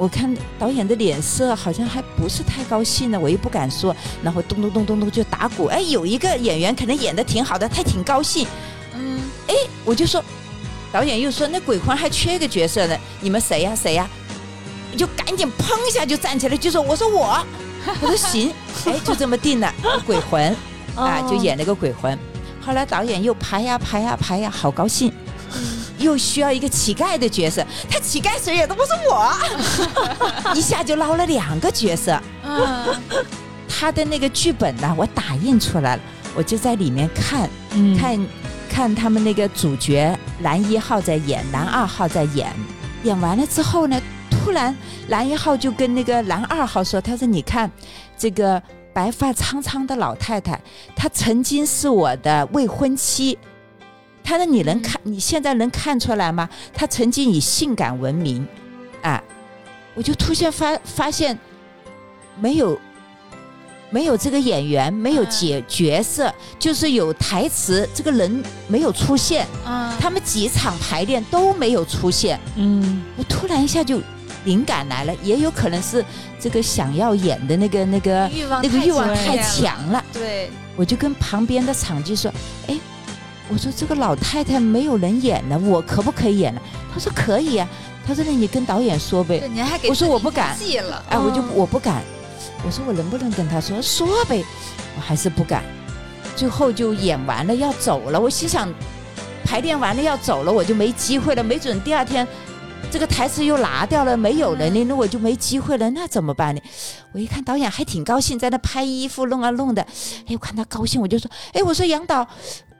[0.03, 5.67] 我看导演的脸色好像还不是太高兴呢，我又不敢说，然后咚咚咚咚咚就打鼓。
[5.67, 8.45] 哎，有一个演员可能演的挺好的，他挺高兴，
[8.93, 10.21] 嗯，哎我就说，
[10.91, 14.05] 导演又说那鬼魂还缺一个角色呢，你们谁呀谁呀？
[14.97, 17.41] 就赶紧砰一下就站起来，就说我说我，
[18.01, 19.73] 我说行，哎，就这么定了，
[20.05, 20.53] 鬼魂
[20.97, 22.19] 啊，就演了个鬼魂。
[22.59, 25.13] 后来导演又排呀排呀排呀，好高兴。
[26.03, 28.75] 又需要一个乞丐的角色，他乞丐谁演都？
[28.75, 29.33] 不是我，
[30.53, 32.21] 一下就捞了两个角色。
[32.43, 32.85] 嗯，
[33.67, 36.01] 他的那个剧本呢，我打印出来了，
[36.35, 38.27] 我就在里面看嗯看
[38.69, 42.53] 看他们那个主角男一号在演，男二号在演，
[43.03, 44.75] 演完了之后呢，突然
[45.07, 47.71] 男一号就跟那个男二号说：“他说你看
[48.17, 48.61] 这个
[48.91, 50.59] 白发苍苍的老太太，
[50.95, 53.37] 她曾经是我的未婚妻。”
[54.23, 54.99] 他说：“你能看？
[55.03, 56.49] 你现在能看出来吗？
[56.73, 58.47] 他曾经以性感闻名，
[59.01, 59.21] 啊！”
[59.95, 61.37] 我就突然发发现，
[62.39, 62.79] 没有
[63.91, 69.45] 没有这个演员，没有嗯角角色，就是有台词，这个人没有出现。
[69.67, 74.01] 嗯，他们几场排练都没有出现，嗯我突然一下就
[74.45, 76.03] 灵感来了，也有可能是
[76.39, 80.03] 这个想要演的那个那个欲望那个欲望太，强了。
[80.11, 82.33] 对，我就跟旁边的场记说
[82.67, 82.79] ：“哎，
[83.49, 86.61] 我说这个老太太没有人演呢，我可不可以演呢？”
[86.93, 87.67] 他说：“可以呀、
[88.05, 89.39] 他说：“那你跟导演说呗。
[89.39, 92.01] 对，您还给我说我不敢了”，哎，我就哦我不敢。
[92.65, 94.43] 我说我能不能跟他说说呗？
[94.95, 95.63] 我还是不敢。
[96.35, 98.73] 最后就演完了要走了，我心想，
[99.43, 102.27] 排练完了要走了，我就没机会了，没准第二天。
[102.91, 106.61] 这个台词又拿掉了，没有了呢，那我就没机会了，那怎么办呢？
[107.11, 109.81] 我一看导演还挺高兴，在那拍衣服弄啊弄的，
[110.27, 112.27] 哎，我看他高兴，我就说，哎，我说杨导，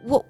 [0.06, 0.23] 我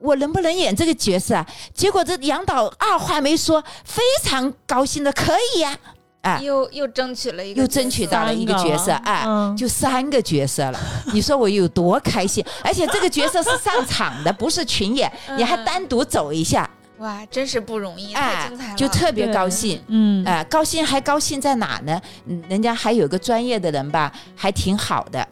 [0.00, 1.46] 我能不能演这个角色啊？
[1.74, 5.76] 结果这杨导二话没说，非常高兴的，可以呀、
[6.22, 10.78] 啊，又又争取了一个又，争取到了一个角色，哎，嗯就三个角色了。
[11.12, 12.44] 你说我有多开心？
[12.62, 19.82] 而且这个角色是上场的，不是群演，你还嗯单独走一下，哇，真是不容易，太哎精彩了，，就特别高兴。
[19.88, 22.00] 嗯哎，高兴还高兴在哪呢？
[22.26, 25.26] 嗯，人家还有个专业的人吧，还挺好的，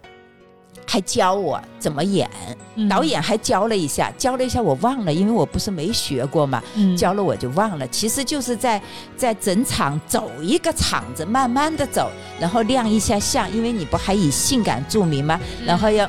[0.87, 2.31] 还教我怎么演。
[2.79, 7.89] 嗯导演还教了一下，教了一下我忘了，因为我不是没学过嘛，嗯教了我就忘了。
[7.89, 8.81] 其实就是在
[9.17, 15.41] 在整场走一个场子，慢慢的走，然后亮一下相，因为你不还以性感著名吗？
[15.61, 16.07] 嗯然后要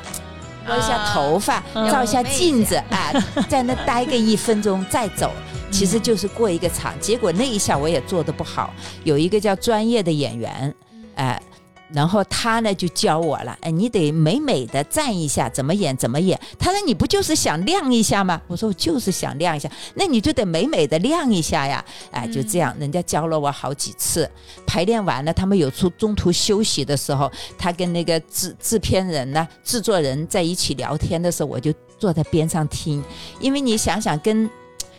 [0.66, 3.12] 拨一下头发，嗯照一下镜子啊，
[3.48, 5.30] 在那待个一分钟再走。
[5.70, 8.72] 其实就是过一个场，结果那一下我也做的不好。
[9.04, 10.74] 有一个叫专业的演员，
[11.14, 11.42] 哎、
[11.92, 16.38] 然后他呢就教我了，哎，你得美美的站一下，怎么演怎么演。
[16.58, 18.40] 他说你不就是想亮一下吗？
[18.46, 24.30] 我说我就是想亮一下，那你就得美美的亮一下呀，哎，就这样，人家教了我好几次。
[24.66, 33.02] 排练完了，他们有出中途休息的时候，他跟那个制制片人呢、制作人在一起聊天的时候，我就坐在边上听，
[33.40, 34.48] 因为你想想跟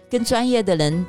[0.10, 1.06] 跟专业的人。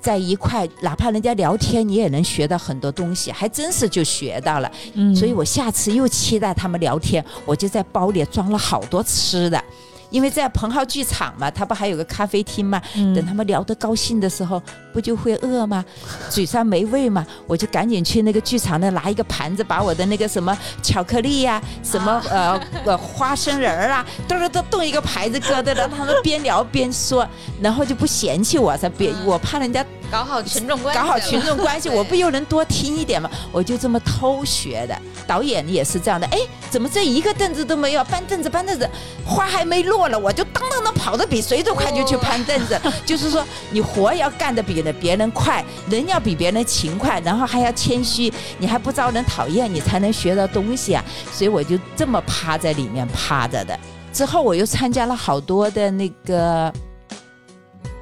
[0.00, 4.70] 在一块，哪怕人家聊天，你也能学到很多东西，还真是就学到了。
[4.94, 9.62] 嗯所以我下次又期待他们聊天，我就在包里装了好多吃的，
[10.10, 12.80] 因为在蓬蒿剧场嘛，他不还有个咖啡厅嘛？
[12.96, 15.84] 嗯等他们聊得高兴的时候，不就会饿吗？
[16.30, 27.26] 嘴上没味嘛，我就赶紧去那个剧场那拿一个盘子，把我的那个什么巧克力呀、什么呃呃花生仁儿啊，都都都动一个牌子搁的，让他们边聊边说，
[27.60, 33.30] 然后就不嫌弃我，才别我怕人家搞好群众关系，搞好群众关系，我不又能多听一点吗？
[33.52, 34.98] 我就这么偷学的。
[35.26, 36.38] 导演也是这样的，哎，
[36.70, 38.02] 怎么这一个凳子都没有？
[38.04, 38.88] 搬凳子，搬凳子，
[39.26, 42.80] 花还没落了，我就当当当跑得比谁都快，就去搬凳子。
[43.04, 51.04] 就是说，你活要干得比别人快，人要比别人勤快，然后还要谦虚，你还不招人讨厌，你才能学到东西啊。
[51.30, 53.78] 所以我就这么趴在里面趴着的。
[54.10, 56.72] 之后我又参加了好多的那个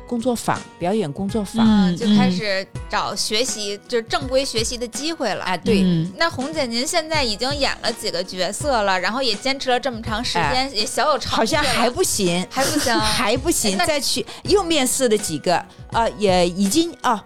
[0.06, 1.66] 工作坊，表演工作坊。
[1.66, 5.44] 嗯，就开始找学习，就是正规学习的机会了。
[5.44, 6.12] 啊，对，嗯。
[6.16, 15.56] 那红姐，您现在已经演了几个角色了，然后也坚持了这么长时间，也小有成绩好像还不行，还不行， 还不行哎，再去又面试了几个。
[15.92, 17.24] 啊、也已经啊、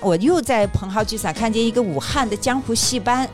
[0.00, 3.28] 我又在彭浩剧场看见一个武汉的江湖戏班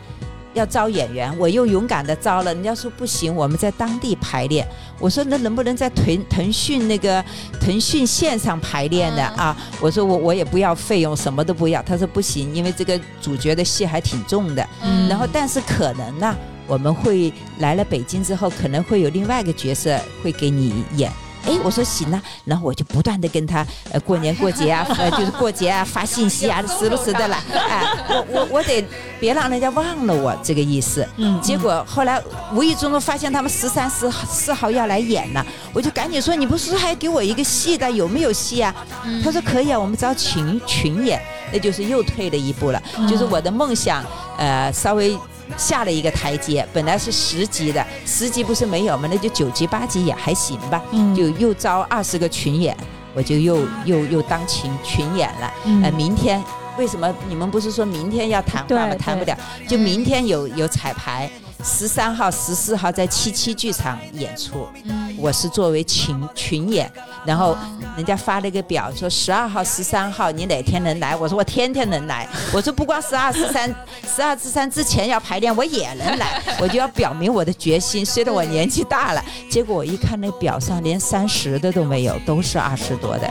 [0.54, 4.66] 要招演员，我又勇敢的招了，人家说不行，我们在当地排练。
[4.98, 7.24] 我说那能不能在腾腾讯那个
[7.60, 9.32] 腾讯线上排练呢？
[9.36, 11.82] 嗯啊，我说我我也不要费用，什么都不要。
[11.82, 14.66] 他说不行，因为这个主角的戏还挺重的。
[14.82, 16.36] 嗯然后但是可能呢，
[16.66, 21.10] 我们会来了北京之后，可能会有另外一个角色会给你演。
[21.46, 28.84] 哎，我说行啊，然后我就不断的跟他呃过年过节啊， 呃就是过节啊 发信息啊，时不时的来，哎，我我我得
[29.18, 31.06] 别让人家忘了我这个意思。
[31.16, 32.20] 嗯结果后来
[32.54, 38.74] 无意中发现他们十三、十四号要来演了，我就赶紧说：“你不是说还给我一个戏的，有没有戏啊？”
[39.04, 41.20] 嗯他说：“可以啊，我们招群群演。”
[41.52, 44.04] 那就是又退了一步了，就是我的梦想，
[44.38, 45.18] 呃，稍微
[45.56, 46.66] 下了一个台阶。
[46.72, 49.08] 本来是十级的，十级不是没有吗？
[49.10, 50.82] 那就九级、八级也还行吧。
[50.92, 52.76] 嗯就又招二十个群演，
[53.14, 55.52] 我就又又又当群群演了。
[55.64, 56.42] 嗯呃，明天
[56.78, 58.94] 为什么你们不是说明天要谈话吗？
[58.94, 59.36] 谈不了，
[59.68, 61.30] 就明天有有彩排，
[61.62, 66.90] 十三号、十四号在七七剧场演出，嗯我是作为群群演，
[67.24, 67.56] 然后
[67.96, 71.14] 人家发了一个表说十二号、十三号你哪天能来？
[71.16, 73.68] 我说我天天能来，我说不光十二、十三，
[74.16, 78.04] 十二、十三之前要排练我也能来， 我就要表明我的决心。
[78.04, 83.30] 虽然我年纪大了，结果我一看那表上连三十的都没有，都是二十多的。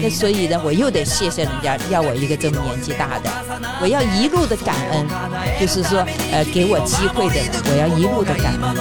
[0.00, 3.30] 那所以呢，我又得谢谢人家要我一个这么年纪大的，
[3.80, 5.06] 我要一路的感恩，
[5.60, 8.76] 就是说呃给我机会的，我要一路的感恩。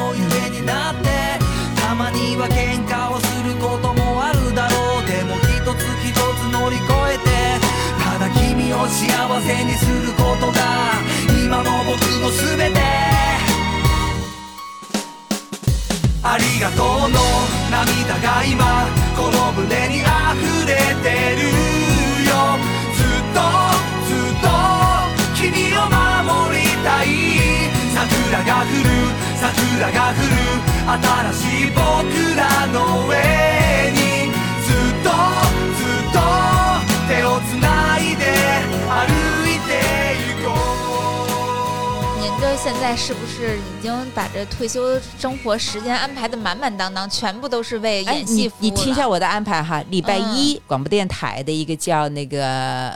[4.25, 7.29] あるだろうでも一つ一つ乗り越えて
[8.01, 10.59] ただ君を幸せにすることが
[11.45, 12.79] 今の僕の全て
[16.23, 17.19] ありがとうの
[17.69, 20.05] 涙が今この胸に溢
[20.65, 21.45] れてる
[22.25, 22.57] よ。
[22.93, 23.39] ずっと
[24.07, 24.45] ずっと
[25.35, 27.07] 君を守りたい。
[27.93, 28.89] 桜が降る
[29.35, 30.35] 桜が降る
[30.85, 31.79] 新しい僕
[32.35, 33.64] らの上。
[42.65, 48.67] 现在是不是已经把这退休生活时间安排的满满当当，全部都是为哎，演戏服务了？
[48.67, 52.91] 你听一下我的安排哈，礼拜一、广播电台的一个叫那个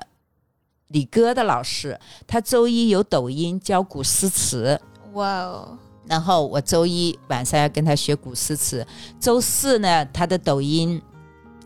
[0.88, 4.82] 李哥的老师，他周一有抖音教古诗词，
[5.13, 5.77] 哇哦，
[6.08, 8.84] 然后我周一晚上要跟他学古诗词，
[9.19, 10.99] 周四呢他的抖音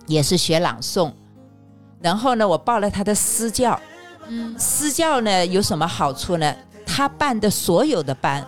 [0.08, 1.14] 也是学朗诵，
[2.02, 3.80] 然后呢我报了他的私教，
[4.28, 4.54] 嗯。
[4.60, 6.54] 私教呢有什么好处呢？
[6.86, 8.46] 他办的所有的班，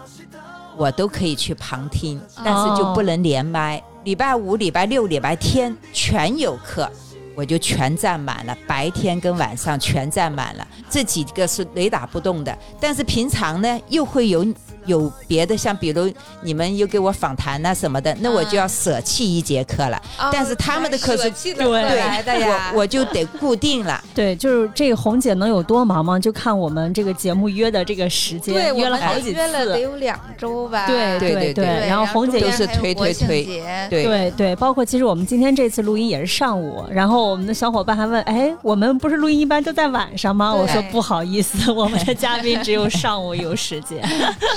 [0.77, 3.81] 我都可以去旁听，但是就不能连麦。
[4.03, 6.89] 礼拜五、礼拜六、礼拜天全有课，
[7.35, 10.67] 我就全占满了，白天跟晚上全占满了。
[10.89, 14.45] 这几个是雷打不动的，但是平常呢又会有
[14.85, 19.97] 有别的，像比如你们又给我访谈呐、什么的，那我就要舍弃一节课了。
[20.19, 24.01] 哦但是他们的课是舍弃了对课来的呀，我我就得固定了。
[24.13, 26.19] 对，就是这个红姐能有多忙吗？
[26.19, 29.79] 就看我们这个节目约的这个时对，间，我们得约了好几约了得。
[29.79, 33.43] 有两周吧，对对对对，对然后红姐中都是推推推
[33.89, 40.53] 对对对，包括其实我们今天这次录音也是上午，然后我们的小伙伴还问，哎，我们不是录音一般都在晚上吗？
[40.53, 44.05] 我说不好意思， 我们的嘉宾只有上午有时间。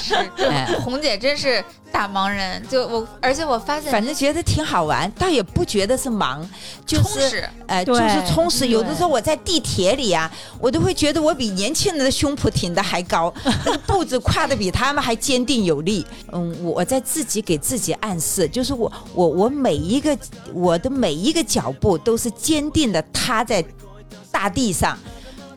[0.00, 6.48] 是，这哎红姐真是大忙人，就我，而且我发现反正觉得挺好玩，倒也不觉得是忙，
[6.86, 8.02] 就是哎，呃，就是
[8.32, 8.68] 充实。
[8.68, 13.32] 有的时候我在地铁里啊，我都会觉得我比年轻人的胸脯挺的还高，
[13.64, 16.06] 那个步子跨的比他们还坚定有力。
[16.32, 20.16] 嗯，我我在自己给自己暗示，就是我我我每一个
[20.52, 23.64] 我的每一个脚步都是坚定的踏在
[24.30, 24.96] 大地上。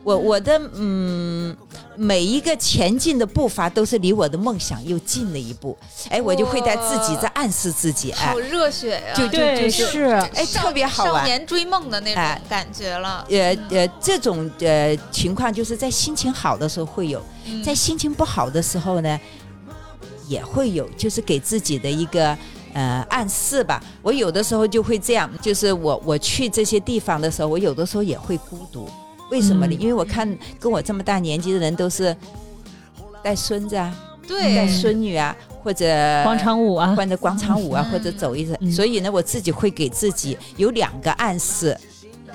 [0.04, 1.56] 我我的嗯，
[1.94, 5.78] 每一个前进的步伐都是离我的梦想又近了一步。
[6.08, 9.14] 哎，我就会在自己在暗示自己，哎好热血呀！
[9.14, 10.02] 就就，就是是，
[10.34, 11.22] 哎，特别好玩。
[11.22, 13.24] 少年追梦的那哎种感觉了。
[13.30, 19.20] 呃呃，这种呃情况就是在心情好的时候会有，嗯在心情不好的时候呢，
[20.26, 22.36] 也会有，就是给自己的一个
[22.72, 23.82] 呃暗示吧。
[24.02, 28.88] 我有的时候就会这样，就是我我去这些地方的时候，我有的时候也会孤独。
[29.30, 29.74] 为什么呢？
[29.74, 32.14] 嗯因为我看跟我这么大年纪的人都是
[33.22, 33.94] 带孙子啊，
[34.28, 35.86] 对带孙女啊，或者
[36.22, 38.54] 广场舞啊，或者广场舞啊，嗯或者走一走。
[38.60, 41.74] 嗯所以呢，我自己会给自己有两个暗示，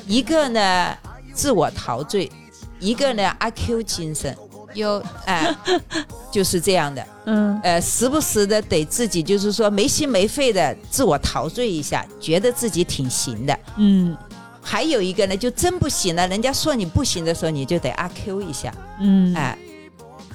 [0.07, 0.97] 一个呢
[1.33, 2.31] 自我陶醉，
[2.79, 4.35] 一个呢阿 Q 精神。
[4.78, 5.53] 有哎，
[6.32, 7.05] 就是这样的。
[7.25, 13.59] 嗯呃，时不时的得自己就是说没心没肺的自我陶醉一下，觉得自己挺行的。
[13.78, 14.15] 嗯
[14.61, 18.73] 还有一个呢，就真不行了，人家说你不行的时候，你就得阿 Q 一下。
[18.99, 19.57] 嗯，哎，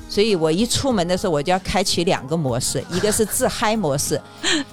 [0.08, 4.18] 所以我一出门的时候，我就要开启两个模式， 一个是自嗨模式，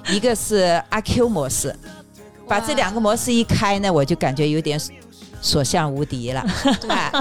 [0.09, 1.76] 一个是阿 Q 模式。
[2.47, 4.80] 把这两个模式一开呢，我就感觉有点
[5.41, 6.45] 所向无敌了。
[6.89, 7.11] 哎，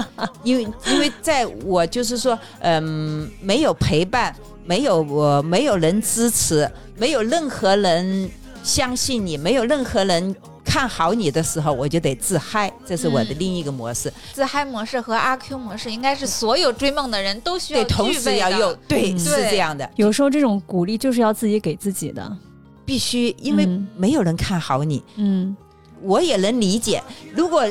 [0.43, 8.29] 因为因为在我就是说，嗯，没有陪伴，没有我没有人支持，没有任何人
[8.63, 10.35] 相信你，没有任何人。
[10.61, 14.13] 看好你的时候，我就得自嗨，这是我的嗯另一个模式。
[14.33, 22.37] 自嗨模式和阿 Q 模式，应该是所有追梦的人都需要对，同时要用，对，嗯是这样的，有时候这种鼓励就是要自己给自己的。
[22.85, 25.57] 必须，因为嗯没有人看好你，嗯
[26.03, 27.01] 我也能理解。
[27.33, 27.67] 如果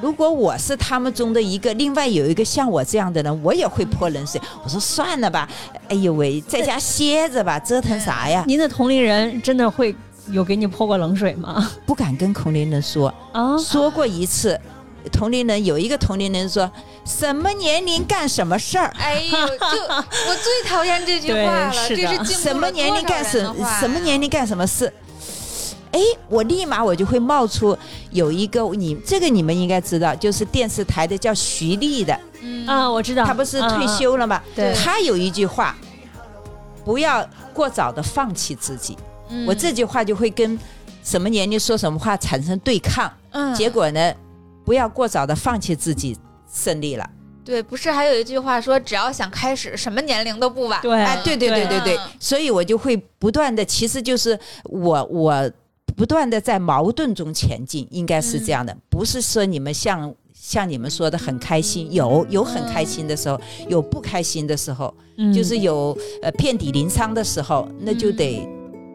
[0.00, 4.40] 如果我是他们中的一个，另外有一个像我这样的人，我也会泼冷水。
[4.62, 5.48] 我说算了吧，
[5.88, 8.44] 哎呦喂，在家歇着吧，折腾啥呀？
[8.46, 9.94] 您的同龄人真的会
[10.28, 11.70] 有给你泼过冷水吗？
[11.84, 14.58] 不敢跟同龄人说，啊，说过一次。
[15.12, 16.70] 同龄人有一个同龄人说
[17.06, 18.92] ：“什么年龄干什么事儿？
[18.98, 19.82] 哎呦，就
[20.28, 23.40] 我最讨厌这句话了，这是什么年龄干什
[23.80, 24.92] 什么年龄干什么事？
[25.92, 27.76] 哎，我立马我就会冒出
[28.10, 32.66] 有一个你这个你们应该知道，就是电视台的叫徐丽的，嗯。
[32.66, 34.42] 啊，我知道，她不是退休了吗？
[34.54, 34.74] 对。
[34.74, 35.76] 她有一句话，
[36.84, 38.96] 不要过早的放弃自己。
[39.28, 39.46] 嗯。
[39.46, 40.58] 我这句话就会跟
[41.02, 43.54] 什么年龄说什么话产生对抗，嗯。
[43.54, 44.14] 结果呢，
[44.64, 46.16] 不要过早的放弃自己，
[46.52, 47.08] 胜利了。
[47.44, 50.82] 对，不是还有一句话说，只要想开始，什么年龄都不晚。
[50.82, 51.96] 对哎，对对对对对。
[51.96, 55.50] 嗯，所以我就会不断的，其实就是我我
[55.98, 65.32] 不断的在矛盾中前进，应该是这样的，不是说你们像像你们说的很开心，有有很开心的时候，有不开心的时候，嗯。
[65.34, 68.48] 就是有呃遍体鳞伤的时候，那就得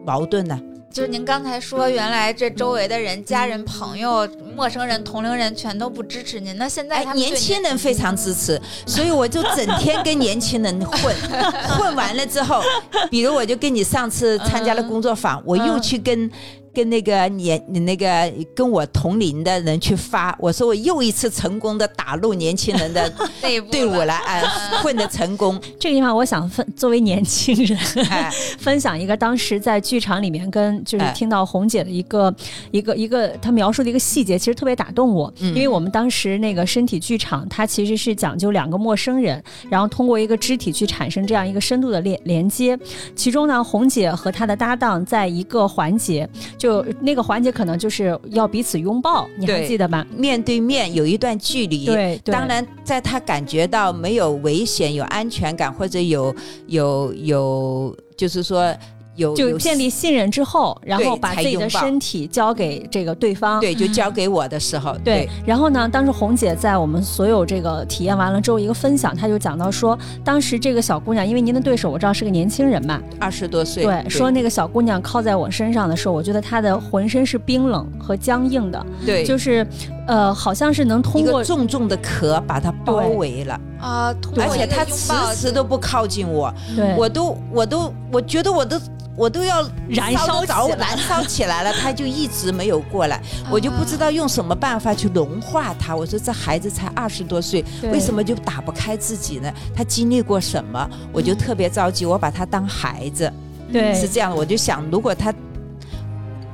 [0.06, 0.58] 矛盾了、
[0.90, 4.26] 就是您刚才说，原来这周围的人、家人、朋友、
[4.56, 11.14] 陌生人、同龄人全都不支持您，那现在年轻人非常支持， 所以我就整天跟年轻人混，
[11.76, 12.62] 混完了之后，
[13.10, 16.30] 比如我就跟你上次参加了工作坊，我又去跟。
[16.74, 23.10] 跟那个年你那个跟我同龄的人去发，我说我又一次成功的打入年轻人的
[23.42, 24.42] 内部队伍了了，哎，
[24.82, 27.78] 混的成功，这个地方，我想分作为年轻人
[28.10, 31.14] 哎， 分享一个当时在剧场里面跟就是哎。
[31.14, 32.34] 听到红姐的一个、
[32.72, 35.54] 一个一个她描述的一个细节，其实特别打动我，嗯。
[35.54, 42.76] 因为我们当时那个身体剧场，它其实是讲究两个陌生人，然后通过一个肢体去产生这样一个深度的连连接。
[43.14, 46.28] 其中呢，红姐和她的搭档在一个环节，
[46.64, 50.02] 就那个环节可能就是要彼此拥抱，你还记得吗？
[50.16, 56.34] 面对面有一段距离，对，对当然，在他感觉到没有危险、有安全感，或者有
[56.66, 58.74] 有有，就是说
[59.16, 63.60] 有有就建立信任之后，然后把自己的身体交给这个对方。
[63.60, 79.66] 对，就交给我的时候，对，然后呢，当时红姐在我们所有这个体验完了之后，一个分享，她就讲到说，当时这个小姑娘，因为您的对手我知道是个年轻人嘛，二十多岁，对，说那个小姑娘靠在我身上的时候，我觉得她的浑身是冰冷和僵硬的，对，就是
[80.06, 88.80] 呃，好像是能通一过个重重的壳把它包围了，啊，而且他迟迟都不靠近我，对我都我都我觉得我都。
[89.16, 95.94] 我都要燃烧着燃烧起来了，他就一直没有过来，我就不知道用什么办法去融化他。
[95.94, 99.48] 我说这孩子才二十多岁，为什么就打不开自己呢？
[99.72, 100.90] 他经历过什么？
[101.12, 103.32] 我就特别着急，我把他当孩子，
[103.72, 104.36] 对是这样的。
[104.36, 105.32] 我就想，如果他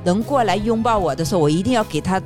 [0.03, 2.21] 能过来拥抱我的时候，我一定要给他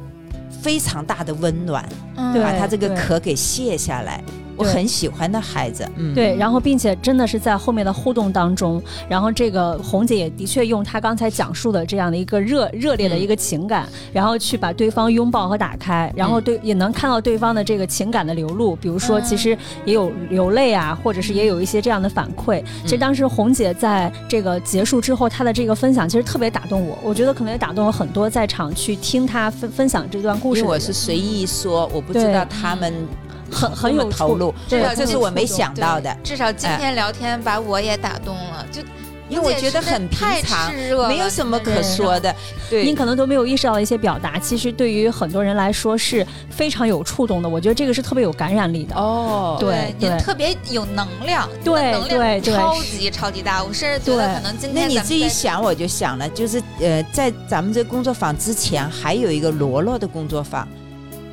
[0.65, 4.23] 非常大的温暖，嗯对把他这个壳给卸下来。
[4.57, 5.87] 我很喜欢的孩子。
[5.95, 22.63] 嗯，对，然后并且真的是在后面的互动当中，然后这个红姐也的确用她刚才讲述的这样的一个热热烈的一个情感，然后去把对方拥抱和打开，然后对也能看到对方的这个情感的流露，比如说其实也有流泪啊，或者是也有一些这样的反馈。
[22.83, 30.65] 其实当时红姐在这个结束之后，她的这个分享其实特别打动我，我觉得可能也打动了很多在场去听她分分享这段故事的人。
[30.65, 32.93] 因为我是随意说，我不知道他们
[33.55, 36.15] 很很有投入，这这是我没想到的。
[36.23, 38.81] 至少今天聊天把我也打动了，就
[39.27, 40.71] 因为我觉得很平常
[41.07, 42.35] 没有什么可说的。
[42.69, 47.49] 对，您可能都没有意识到的一些表达，其实对于很多人来说是非常有触动的。
[47.49, 48.95] 我觉得这个是特别有感染力的。
[48.95, 53.63] 哦，对也特别有能量，对能量对对超级超级大。
[53.63, 60.67] 我甚至觉得可能今天那你自己想，我就想了，就是呃，在咱们这工作坊之前，还有一个罗罗的工作坊，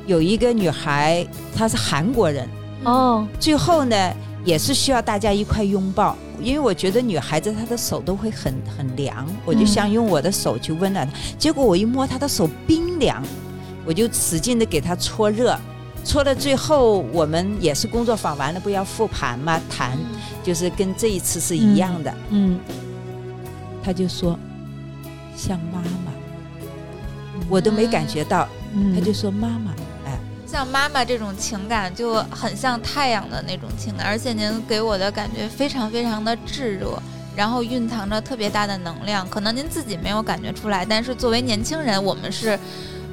[0.05, 1.25] 有一个女孩，
[1.55, 2.47] 她是韩国人，
[2.83, 13.23] 哦，最后呢，也是需要大家一块拥抱，因为我觉得女孩子她的手都会很很凉，我就想用我的手去温暖她，结果我一摸她的手冰凉，
[13.85, 15.57] 我就使劲的给她搓热。
[16.05, 19.57] 搓到最后，我们也是工作坊完了，不要复盘嘛？
[19.69, 19.97] 谈
[20.43, 22.13] 就是跟这一次是一样的。
[22.29, 22.59] 嗯，
[23.81, 24.37] 她就说
[25.33, 26.11] 像妈妈，
[27.49, 28.93] 我都没感觉到，嗯。
[28.93, 29.75] 她就说妈妈，哎，
[30.53, 37.01] 像妈妈这种情感就很像太阳的那种情感，而且您给我的感觉非常非常的炙热，
[37.35, 39.27] 然后蕴藏着特别大的能量。
[39.27, 42.59] 可能您自己没有感觉出来，但是作为年轻人，我们是，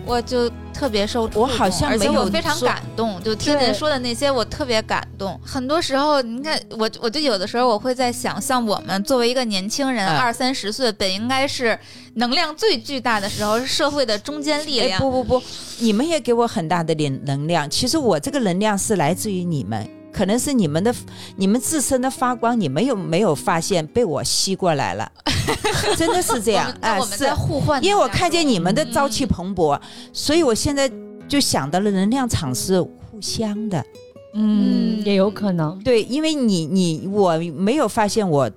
[0.07, 5.39] 我就特别受我好像而且没有我非常感动，就听对您说的那些，我特别感动。
[5.45, 11.79] 很多时候，你看我，我就有的时候我会在想，像我们作为一个年轻人，嗯二三十岁，本应该是
[12.15, 15.01] 能量最巨大的时候，是社会的中坚力哎，量。
[15.01, 15.43] 不不不，
[15.79, 17.69] 你们也给我很大的能能量。
[17.69, 20.95] 其实我这个能量是来自于你们，可能是你们的
[21.37, 25.11] 你们自身的发光，你们有没有发现被我吸过来了？
[25.97, 29.81] 真的是这样们，那哎，是我们在互换因为我看见你们的朝气嗯蓬勃，
[30.13, 30.91] 所以我现在
[31.29, 33.85] 就想到了能量场是互相的。
[34.35, 35.79] 嗯，也有可能。
[35.83, 38.49] 对，因为你你我没有发现我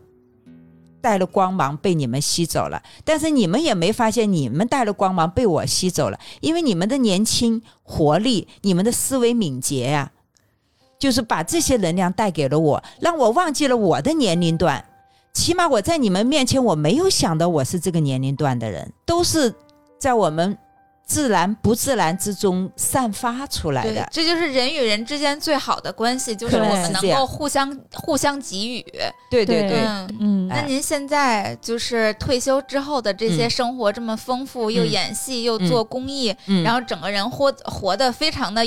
[1.02, 10.12] 带了光芒被你们吸走了，但是你们也没发现你们带了光芒被我吸走了，因为你们的年轻活力，你们的思维敏捷呀、
[11.04, 14.82] 就是把这些能量带给了我，让我忘记了我的年龄段。
[15.34, 19.54] 起码我在你们面前，我没有想到我是这个年龄段的人，都是
[20.00, 20.58] 在我们
[21.06, 24.08] 自然不自然之中散发出来对的，。
[24.14, 28.82] 这就是人与人之间最好的关系，就是我们能够互相互相给予。
[29.30, 30.08] 对对对对，嗯。
[30.22, 38.66] 嗯那您现在就是退休之后的这些嗯生活这么丰富，又嗯演戏又做公益，嗯然后整个人活活得非常的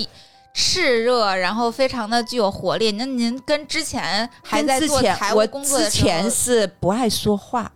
[0.56, 2.92] 炽热，然后非常的具有活力。
[2.92, 7.70] 那您跟之前还在做跟之前我财务工作之的时候，前是不爱说话，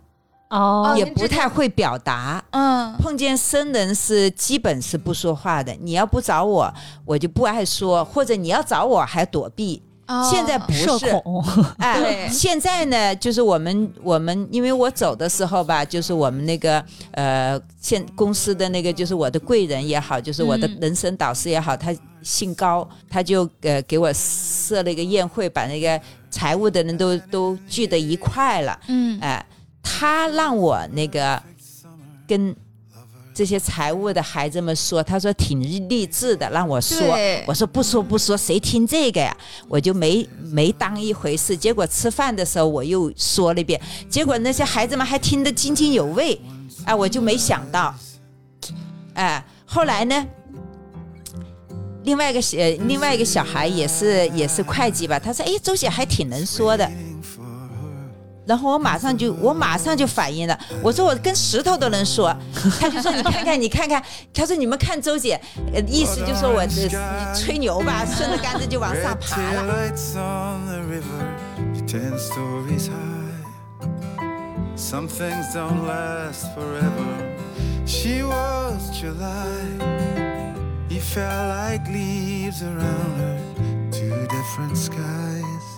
[0.49, 2.43] 哦也不太会表达。
[2.49, 6.73] 嗯，碰见生人是基本是不说话的，你要不找我，
[7.05, 9.83] 我就不爱说，或者你要找我还躲避。
[10.11, 10.29] 哦。
[10.31, 11.43] 现在不是，恐，
[11.77, 20.77] 哎，现在呢，就是我们我们，因为我走的时候吧，就是我们那个呃，现公司的那个，就是我的贵人也好，就是我的嗯。
[20.81, 25.99] 人生导师也好，他姓高，他就呃给我设了一个宴会，把那个
[26.29, 28.79] 财务的人都都聚在一块了。
[28.87, 29.19] 嗯。
[29.21, 29.45] 哎，
[29.81, 31.41] 他让我那个
[32.27, 32.55] 跟
[33.33, 36.97] 这些财务的孩子们说，他说挺励志的，让我说，
[37.47, 39.35] 我说不说不说，谁听这个呀？
[39.67, 41.55] 我就没没当一回事。
[41.55, 43.79] 结果吃饭的时候我又说了一遍，
[44.09, 46.39] 结果那些孩子们还听得津津有味，
[46.83, 47.95] 哎，我就没想到，
[49.13, 50.27] 哎，后来呢？
[52.03, 56.91] 另外一个小呃另外一个小孩也是也是会计吧，他说：“哎，周姐还挺能说的。”
[58.51, 62.35] 然后我马上就我马上就反应了，我说我跟石头都能说，
[62.81, 65.39] 他就说你看看你看看，他说你们看周姐，
[65.73, 66.89] 呃，意思就说我这
[67.33, 69.63] 吹牛吧，顺着杆子就往上爬了。
[74.75, 77.37] Some things don't last forever.
[77.85, 79.79] She was July.
[80.89, 83.39] He fell like leaves around her,
[83.91, 85.70] two different skies.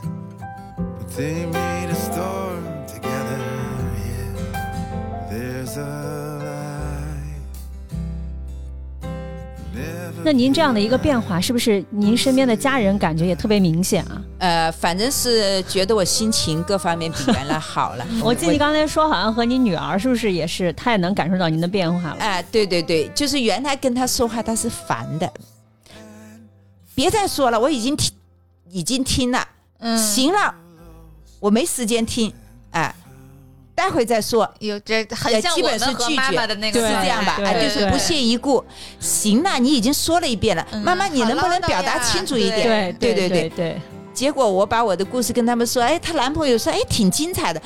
[1.15, 3.37] They made a storm together,
[4.03, 5.29] yeah.
[5.29, 7.43] There's a light.
[9.75, 14.21] Never 那您这样的一个变化，是不是您身边的家人感觉也特别明显啊？
[14.39, 18.03] 呃，反正是觉得我心情各方面比原来好了。
[18.23, 22.17] 我记得你刚才说，好像和你女儿是不是也是，她也能感受到您的变化了？
[22.21, 25.31] 哎、对对对，就是原来跟她说话她是烦的，
[26.95, 28.11] 别再说了，我已经听
[28.71, 29.47] 已经听了，
[29.77, 30.55] 嗯，行了，
[31.43, 32.31] 我没时间听，
[32.71, 32.95] 哎，
[33.75, 34.49] 待会再说。
[34.59, 37.37] 有这很呃像我基本是们和妈拒绝的那个状是这样吧？
[37.43, 38.63] 哎，就是不屑一顾。
[38.97, 42.95] 行了，你已经说了一遍了，嗯妈妈，你能不能表达清楚一对点？
[42.97, 43.81] 对对对对，
[44.13, 47.61] 结果我把我的故事跟他们说，哎，她男朋友说，哎，挺精彩的，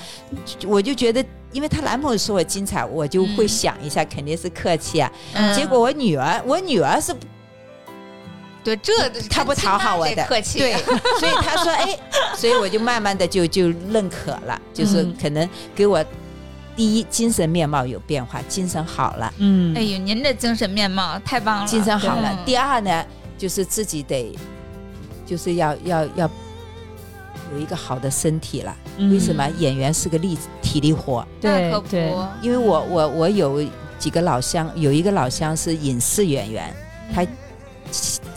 [0.66, 5.12] 我就觉得，因为她男朋友说我精彩，我就会嗯想一下，肯定是客气啊。
[5.34, 7.14] 嗯结果我女儿，我女儿是
[8.76, 10.74] 对这他不讨好我的，客气，对，
[11.20, 11.98] 所以他说，哎，
[12.36, 16.04] 所以我就慢慢的就就认可了，就是嗯可能给我
[16.76, 19.34] 第一精神面貌有变化，精神好了。
[19.38, 22.46] 嗯哎，呦，您这精神面貌太棒了，精神好了嗯。
[22.46, 23.06] 第二呢，
[23.38, 24.38] 就是自己得，
[25.26, 26.30] 就是要要要
[27.54, 28.76] 有一个好的身体了。
[28.98, 31.26] 嗯为什么演员是个力体力活？
[31.40, 33.64] 对那可不，对因为我我我有
[34.00, 36.72] 几个老乡，有一个老乡是影视演员，
[37.14, 37.26] 他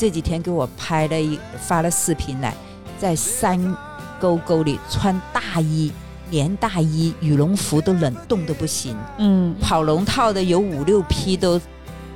[0.01, 2.55] 这几天给我拍了一发了视频来，
[2.99, 3.77] 在山
[4.19, 5.93] 沟沟里穿大衣。
[6.31, 11.61] 连大衣、羽绒服都冷冻的不行，嗯跑龙套的有五六批都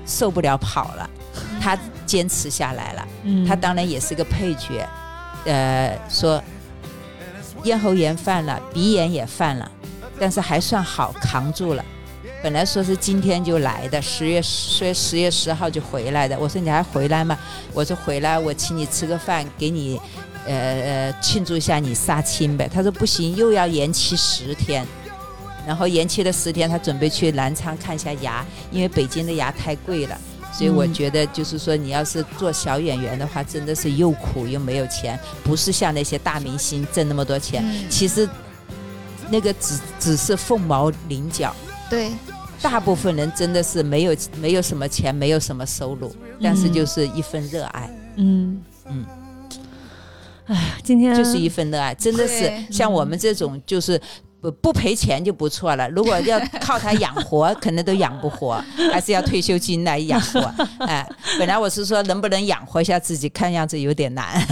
[0.07, 1.11] 受不了跑了，
[1.61, 1.77] 他
[2.07, 3.09] 坚持下来了。
[3.25, 4.89] 嗯，他当然也是个配角，
[5.45, 6.41] 呃，说
[7.65, 9.69] 咽喉炎犯了，鼻炎也犯了，
[10.17, 11.85] 但是还算好，扛住了。
[12.45, 16.39] 本来说是今天就来的，十月十十月十号就回来的。
[16.39, 17.39] 我说你还回来吗？
[17.73, 19.99] 我说回来，我请你吃个饭，给你
[20.47, 22.69] 呃呃庆祝一下你杀青呗。
[22.71, 24.87] 他说不行，又要延期十天。
[25.67, 30.21] 然后延期了十天，他准备去南昌看一下牙，因为北京的牙太贵了。
[30.53, 37.65] 所以我嗯觉得，就是说，你要是做小演员的话，真的是又苦又没有钱，不是像那些大明星挣那么多钱。
[37.65, 38.29] 嗯其实
[39.31, 41.57] 那个只只是凤毛麟角，
[41.89, 42.13] 对，
[42.65, 46.11] 大部分人真的是没有没有什么钱，没有什么收入，
[46.43, 49.05] 但是就是一份热爱，嗯嗯，
[50.47, 54.01] 哎呀，今天就是一份热爱，真的是像我们这种就是。
[54.45, 58.63] 不不赔钱就不错了，如果要靠它养活， 可能都养不活，
[58.93, 60.41] 还是要退休金来养活。
[60.85, 61.09] 哎，
[61.39, 64.47] 本来我是说能不能养活一下自己，看样子有点难。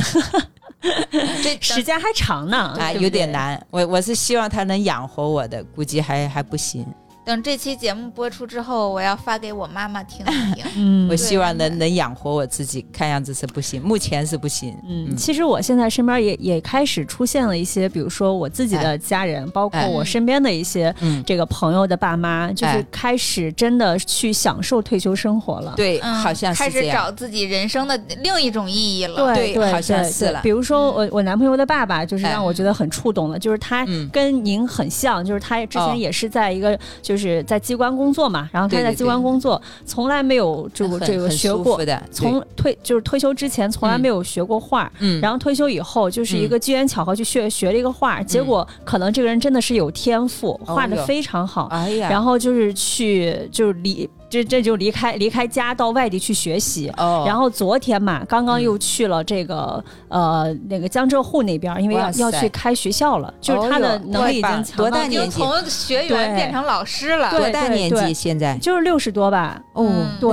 [1.45, 3.31] 这时间还长呢，啊，对不有点。
[3.31, 3.63] 难。
[3.69, 6.87] 我我是希望他能养活我的，估计还还不行。
[7.25, 10.65] 等这期节目播出之后，我要发给我妈妈听一听。
[10.77, 14.77] 嗯我希望能能养活我自己，看样子是不行，目前是不行。
[14.89, 25.75] 嗯，其实我现在身边也也开始出现了一些，比如说我自己的家人，包括哎我身边的一些嗯，这个朋友的爸妈，就是哎开始真的去享受退休生活了。
[25.77, 27.05] 对，嗯好像开始是这样。
[27.05, 29.35] 找自己人生的另一种意义了。
[29.35, 44.03] 对对，好像是了比如说我我男朋友的爸爸，就是哎让我觉得很触动了，就是他嗯跟您很像，就是他之哦前也是在一个就是在机关工作嘛，然后他在机关对工作，从来没有这个这个学过从退就是退休之前从来嗯。
[44.03, 56.91] 没有学过画，嗯，然后退休以后就是一个机缘巧合去学学了一个画，结果可能这个人真的是有天赋，画的非常好，哎呀，然后就是去就是离这这就离开离开家到外地去学习。
[56.97, 67.31] 哦，然后昨天嘛，刚刚嗯又去了这个、呃那个江浙沪那边，因为要要去开学校了，就是他的能力已经强到多大年纪已经从学员变成老师了。
[67.31, 68.57] 多大年纪现在？
[68.57, 69.87] 就是六十多吧，哦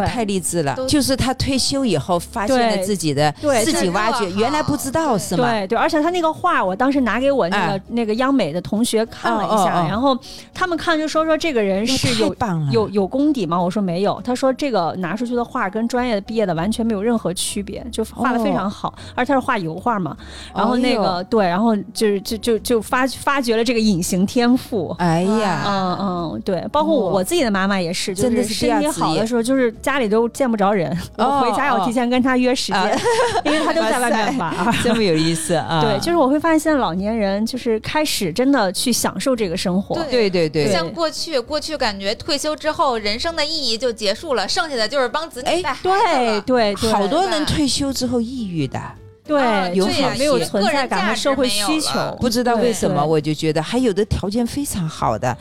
[0.08, 0.78] 太励志了。
[0.88, 5.52] 就是他退休以后发现了自己的，对自己挖掘，原来不知道是吗？
[5.52, 10.18] 对对，而且他那个画，我当时拿给我那个、哎那个央美的同学看了一下，哦哦哦然后
[10.54, 13.60] 他们看就说说这个人是有棒，有有功底吗？
[13.60, 14.22] 我说没有。
[14.22, 20.16] 他说这个拿出去的画跟专业的毕业的完全没有任何区别，就画的非常好，而且他是画油画嘛。
[20.54, 24.96] 然后那个、对，然后就是就就就发发掘了这个隐形天赋。
[25.00, 33.00] 哎呀，嗯嗯，对，包括我、哦我自己的妈妈也是，就真的是身体好的时候，就是家里都见不着人，哦我回家要提前跟他约时间，啊
[33.46, 34.76] 因为他就在外面哇玩。
[34.84, 35.82] 这么有意思啊！
[35.84, 39.96] 对，就是我会发现现在老年人就是开始真的去享受这个生活。
[39.96, 46.42] 对对对对，像过去，过去感觉退休之后人生的意义就结束了，剩下的就是帮子女哎带孩子对了。
[46.42, 48.80] 对对，好多人退休之后抑郁的，
[49.26, 52.16] 对，啊有就是好没有存在感和社会需求。
[52.20, 55.36] 不知道为什么，我就觉得还有的条件非常好的，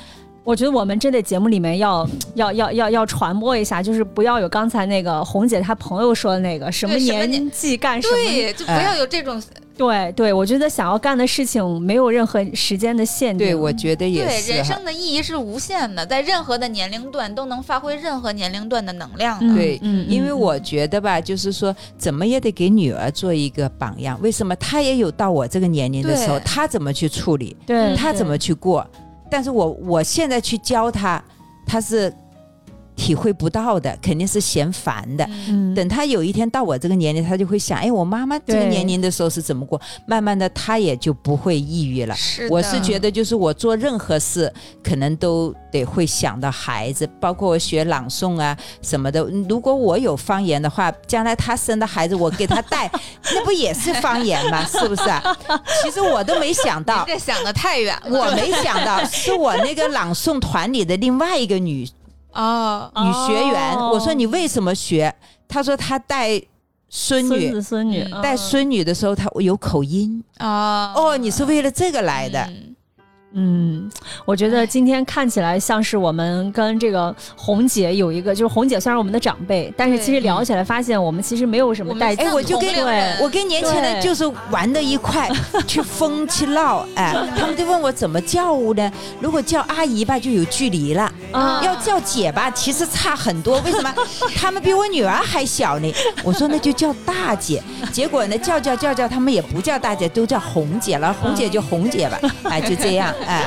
[0.44, 8.14] 我觉得我们这类节目里面要 要要要要传播一下，就是不要有刚才那个红姐她朋友说的那个什么对什么年纪干什么。
[8.14, 9.42] 对，就不要有这种
[9.78, 13.46] 对对，我觉得想要干的事情没有任何时间的限定。
[13.46, 14.64] 对我觉得也对人。
[14.64, 19.46] 生的意义是无限的，在任何的年龄段都能发挥任何年龄段的能量的。
[19.46, 24.18] 嗯对，嗯因为我觉得吧，就是说，怎么也得给女儿做一个榜样。
[24.20, 28.86] 为什么她也有到我这个年龄的时候，她怎么去处理，对她怎么去过？
[29.30, 31.22] 但是我我现在去教她，
[31.64, 32.12] 她是
[32.98, 35.24] 体会不到的，肯定是嫌烦的。
[35.74, 39.80] 等他有一天到我这个年龄，他就会想，哎，我妈妈这个年龄的时候是怎么过？
[40.04, 42.14] 慢慢的，他也就不会抑郁了。
[42.16, 49.20] 是我是觉得，就是我做任何事，可能都得会想到孩子，包括我学朗诵啊什么的。
[49.48, 52.90] 如果我有方言的话，将来他生的孩子，我给他带，
[53.32, 54.66] 那不也是方言吗？
[54.66, 55.22] 是不是啊？
[55.82, 58.18] 其实我都没想到， 这想的太远了。
[58.18, 61.88] 我没想到，是我那个朗诵团里的另外一个女
[62.32, 63.74] 哦，女学员。
[63.74, 65.14] 哦我说你为什么学？
[65.48, 66.40] 她说她带
[66.88, 70.22] 孙孙女子孙女嗯带孙女的时候，她有口音。
[70.40, 72.40] 哦哦，你是为了这个来的？
[72.40, 72.74] 嗯
[73.34, 73.90] 嗯，
[74.24, 82.70] 我觉得今天看起来像是我们跟这个红姐有一个，就是红姐虽然我们的长辈，但是其实聊起来发现我们其实没有什么代哎我就跟
[83.20, 85.30] 我跟年轻人就是玩的一块，
[85.68, 88.90] 去疯去闹，哎， 他们就问我怎么叫呢？
[89.20, 93.60] 如果叫阿姨吧，就有距离了；啊要叫姐吧，其实差很多。
[93.60, 93.94] 为什么？
[94.36, 95.94] 他们比我女儿还小呢。
[96.22, 97.62] 我说那就叫大姐。
[97.92, 101.14] 结果呢，叫叫叫叫，他们也不叫大姐，都叫红姐了。
[101.20, 103.44] 红姐就红姐吧，哎，就这样，哎。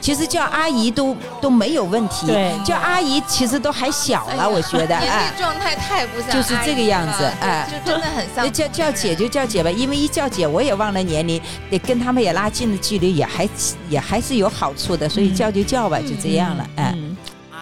[0.00, 5.42] 其实叫阿姨都都没有问题，对叫阿姨其实都还小了，哎我觉得，年哎纪。
[5.42, 13.48] 状态太不像就是这个样子哎就就真的很像叫叫姐就叫姐吧，因为一叫姐我也忘了年龄，得跟他们也拉近了距离，也还
[13.88, 16.75] 也还是有好处的，所以嗯叫就叫吧，就这样了，哎。
[16.76, 17.05] 嗯，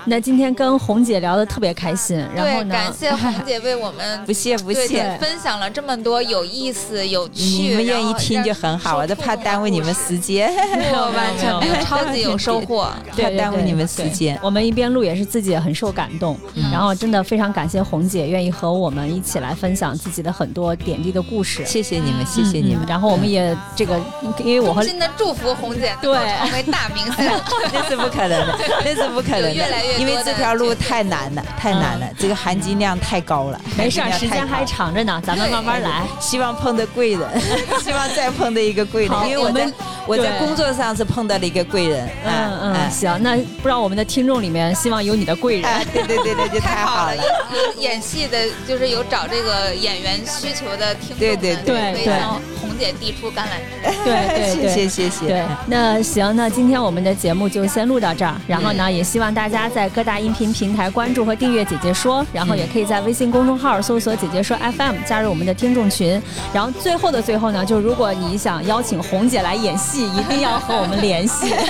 [0.06, 10.52] 那今天跟红姐聊的特别开心，然后，呢，感谢红姐为我们 不谢不对谢，分享了这么多有意思、有趣，你们愿意听就很好，我都怕耽误你们时间，
[10.92, 12.88] 我 完全没有，超级有收获。
[13.16, 14.38] 怕耽误你们时间。
[14.42, 16.70] 我们一边录也是自己也很受感动，嗯。
[16.70, 21.64] 然后真的非常感谢红姐愿意和我们一起来分享自己的很多点滴的故事。
[21.64, 22.84] 谢谢你们，谢谢你们。
[22.84, 22.86] 嗯。
[22.88, 23.98] 然后我们也这个，
[24.44, 26.14] 因为我和真的祝福红姐对。
[26.14, 27.24] 成为大明星。
[27.72, 29.54] 那是不可能的，那是不可能的。
[29.54, 33.60] 越来越因为这条路太难了，太难了，这个含金量太高了。
[33.76, 36.02] 没事儿，时间还长着呢，咱们慢慢来。
[36.20, 37.28] 希望碰到贵人，
[37.82, 39.72] 希望再碰到一个贵人，因为我们
[40.06, 45.64] 我在工作上是碰到了一个贵人，嗯哎嗯，哎行，那不知道我们的听众里面，希望有你的贵人。
[45.64, 47.16] 哎，对对对对，就太太好了。
[47.16, 48.38] 有演戏的，
[48.68, 53.98] 就是有找这个演员需求的听众们，对对对对可以向红姐递出橄榄枝。
[54.04, 55.26] 对对对， 谢谢谢谢。
[55.26, 58.34] 对，那行，那今天我们的节目就先录到这儿。
[58.46, 66.20] 然后呢，也希望大家在各大音频平台关注和订阅“姐姐说”，然后也可以在微信公众号搜索“姐姐说 FM” 加入我们的听众群。
[66.52, 71.54] 然后最后的最后呢，就如果你想邀请红姐来演戏，一定要和我们联系。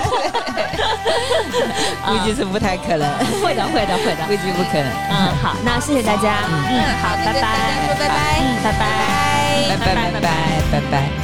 [2.07, 3.09] 估计是不太可能，
[3.41, 4.33] 会的，会的，会的估。
[4.35, 4.89] 计不可能。
[5.11, 6.45] 嗯，好，那谢谢大家。
[6.49, 7.57] 嗯，好，拜那跟大家
[7.87, 8.01] 说拜。
[8.01, 8.14] 拜拜。
[8.41, 8.83] 嗯，拜拜。
[9.68, 10.29] 拜拜拜拜
[10.72, 11.24] 拜拜。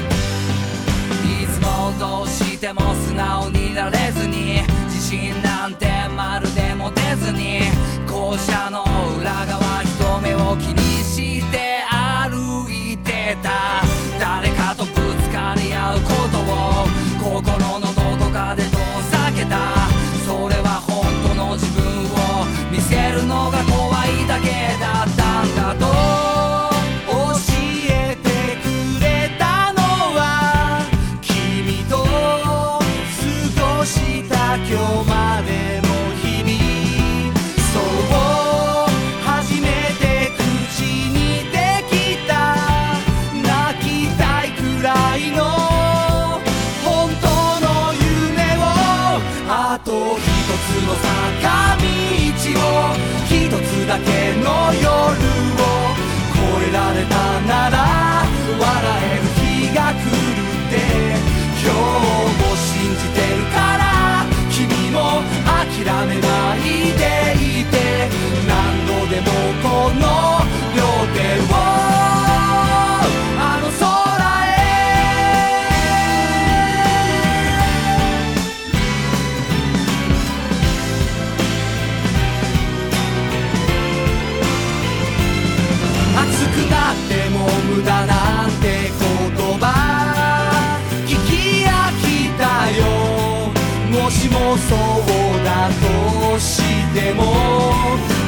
[96.41, 96.62] し
[96.95, 97.22] ても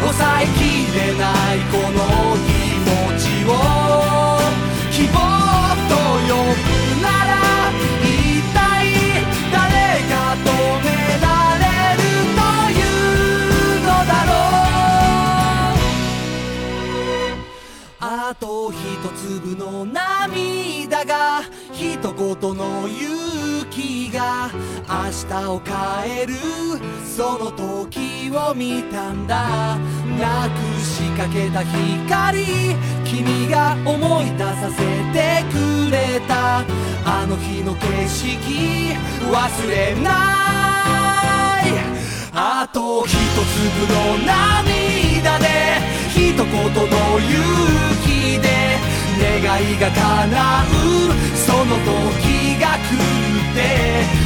[0.01, 2.12] 抑えきれないこの
[25.13, 26.35] 明日を変える。
[27.05, 29.77] その時を見たんだ。
[30.19, 32.47] なくしかけた光。
[33.05, 34.79] 君が思い出させ
[35.13, 36.61] てくれた。
[37.05, 38.97] あの日の景色。
[39.31, 40.11] 忘れな
[41.61, 41.73] い。
[42.33, 45.45] あと一粒の涙で。
[46.09, 47.37] 一言の勇
[48.07, 48.49] 気で。
[49.21, 51.13] 願いが叶う。
[51.37, 53.03] その時が来る
[53.53, 54.22] って。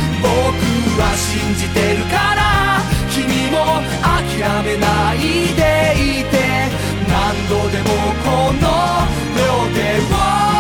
[0.98, 5.18] は信じてるから君も諦めない
[5.54, 6.36] でいて
[7.08, 7.88] 何度でも
[8.24, 8.66] この
[9.36, 9.80] 両手
[10.12, 10.55] を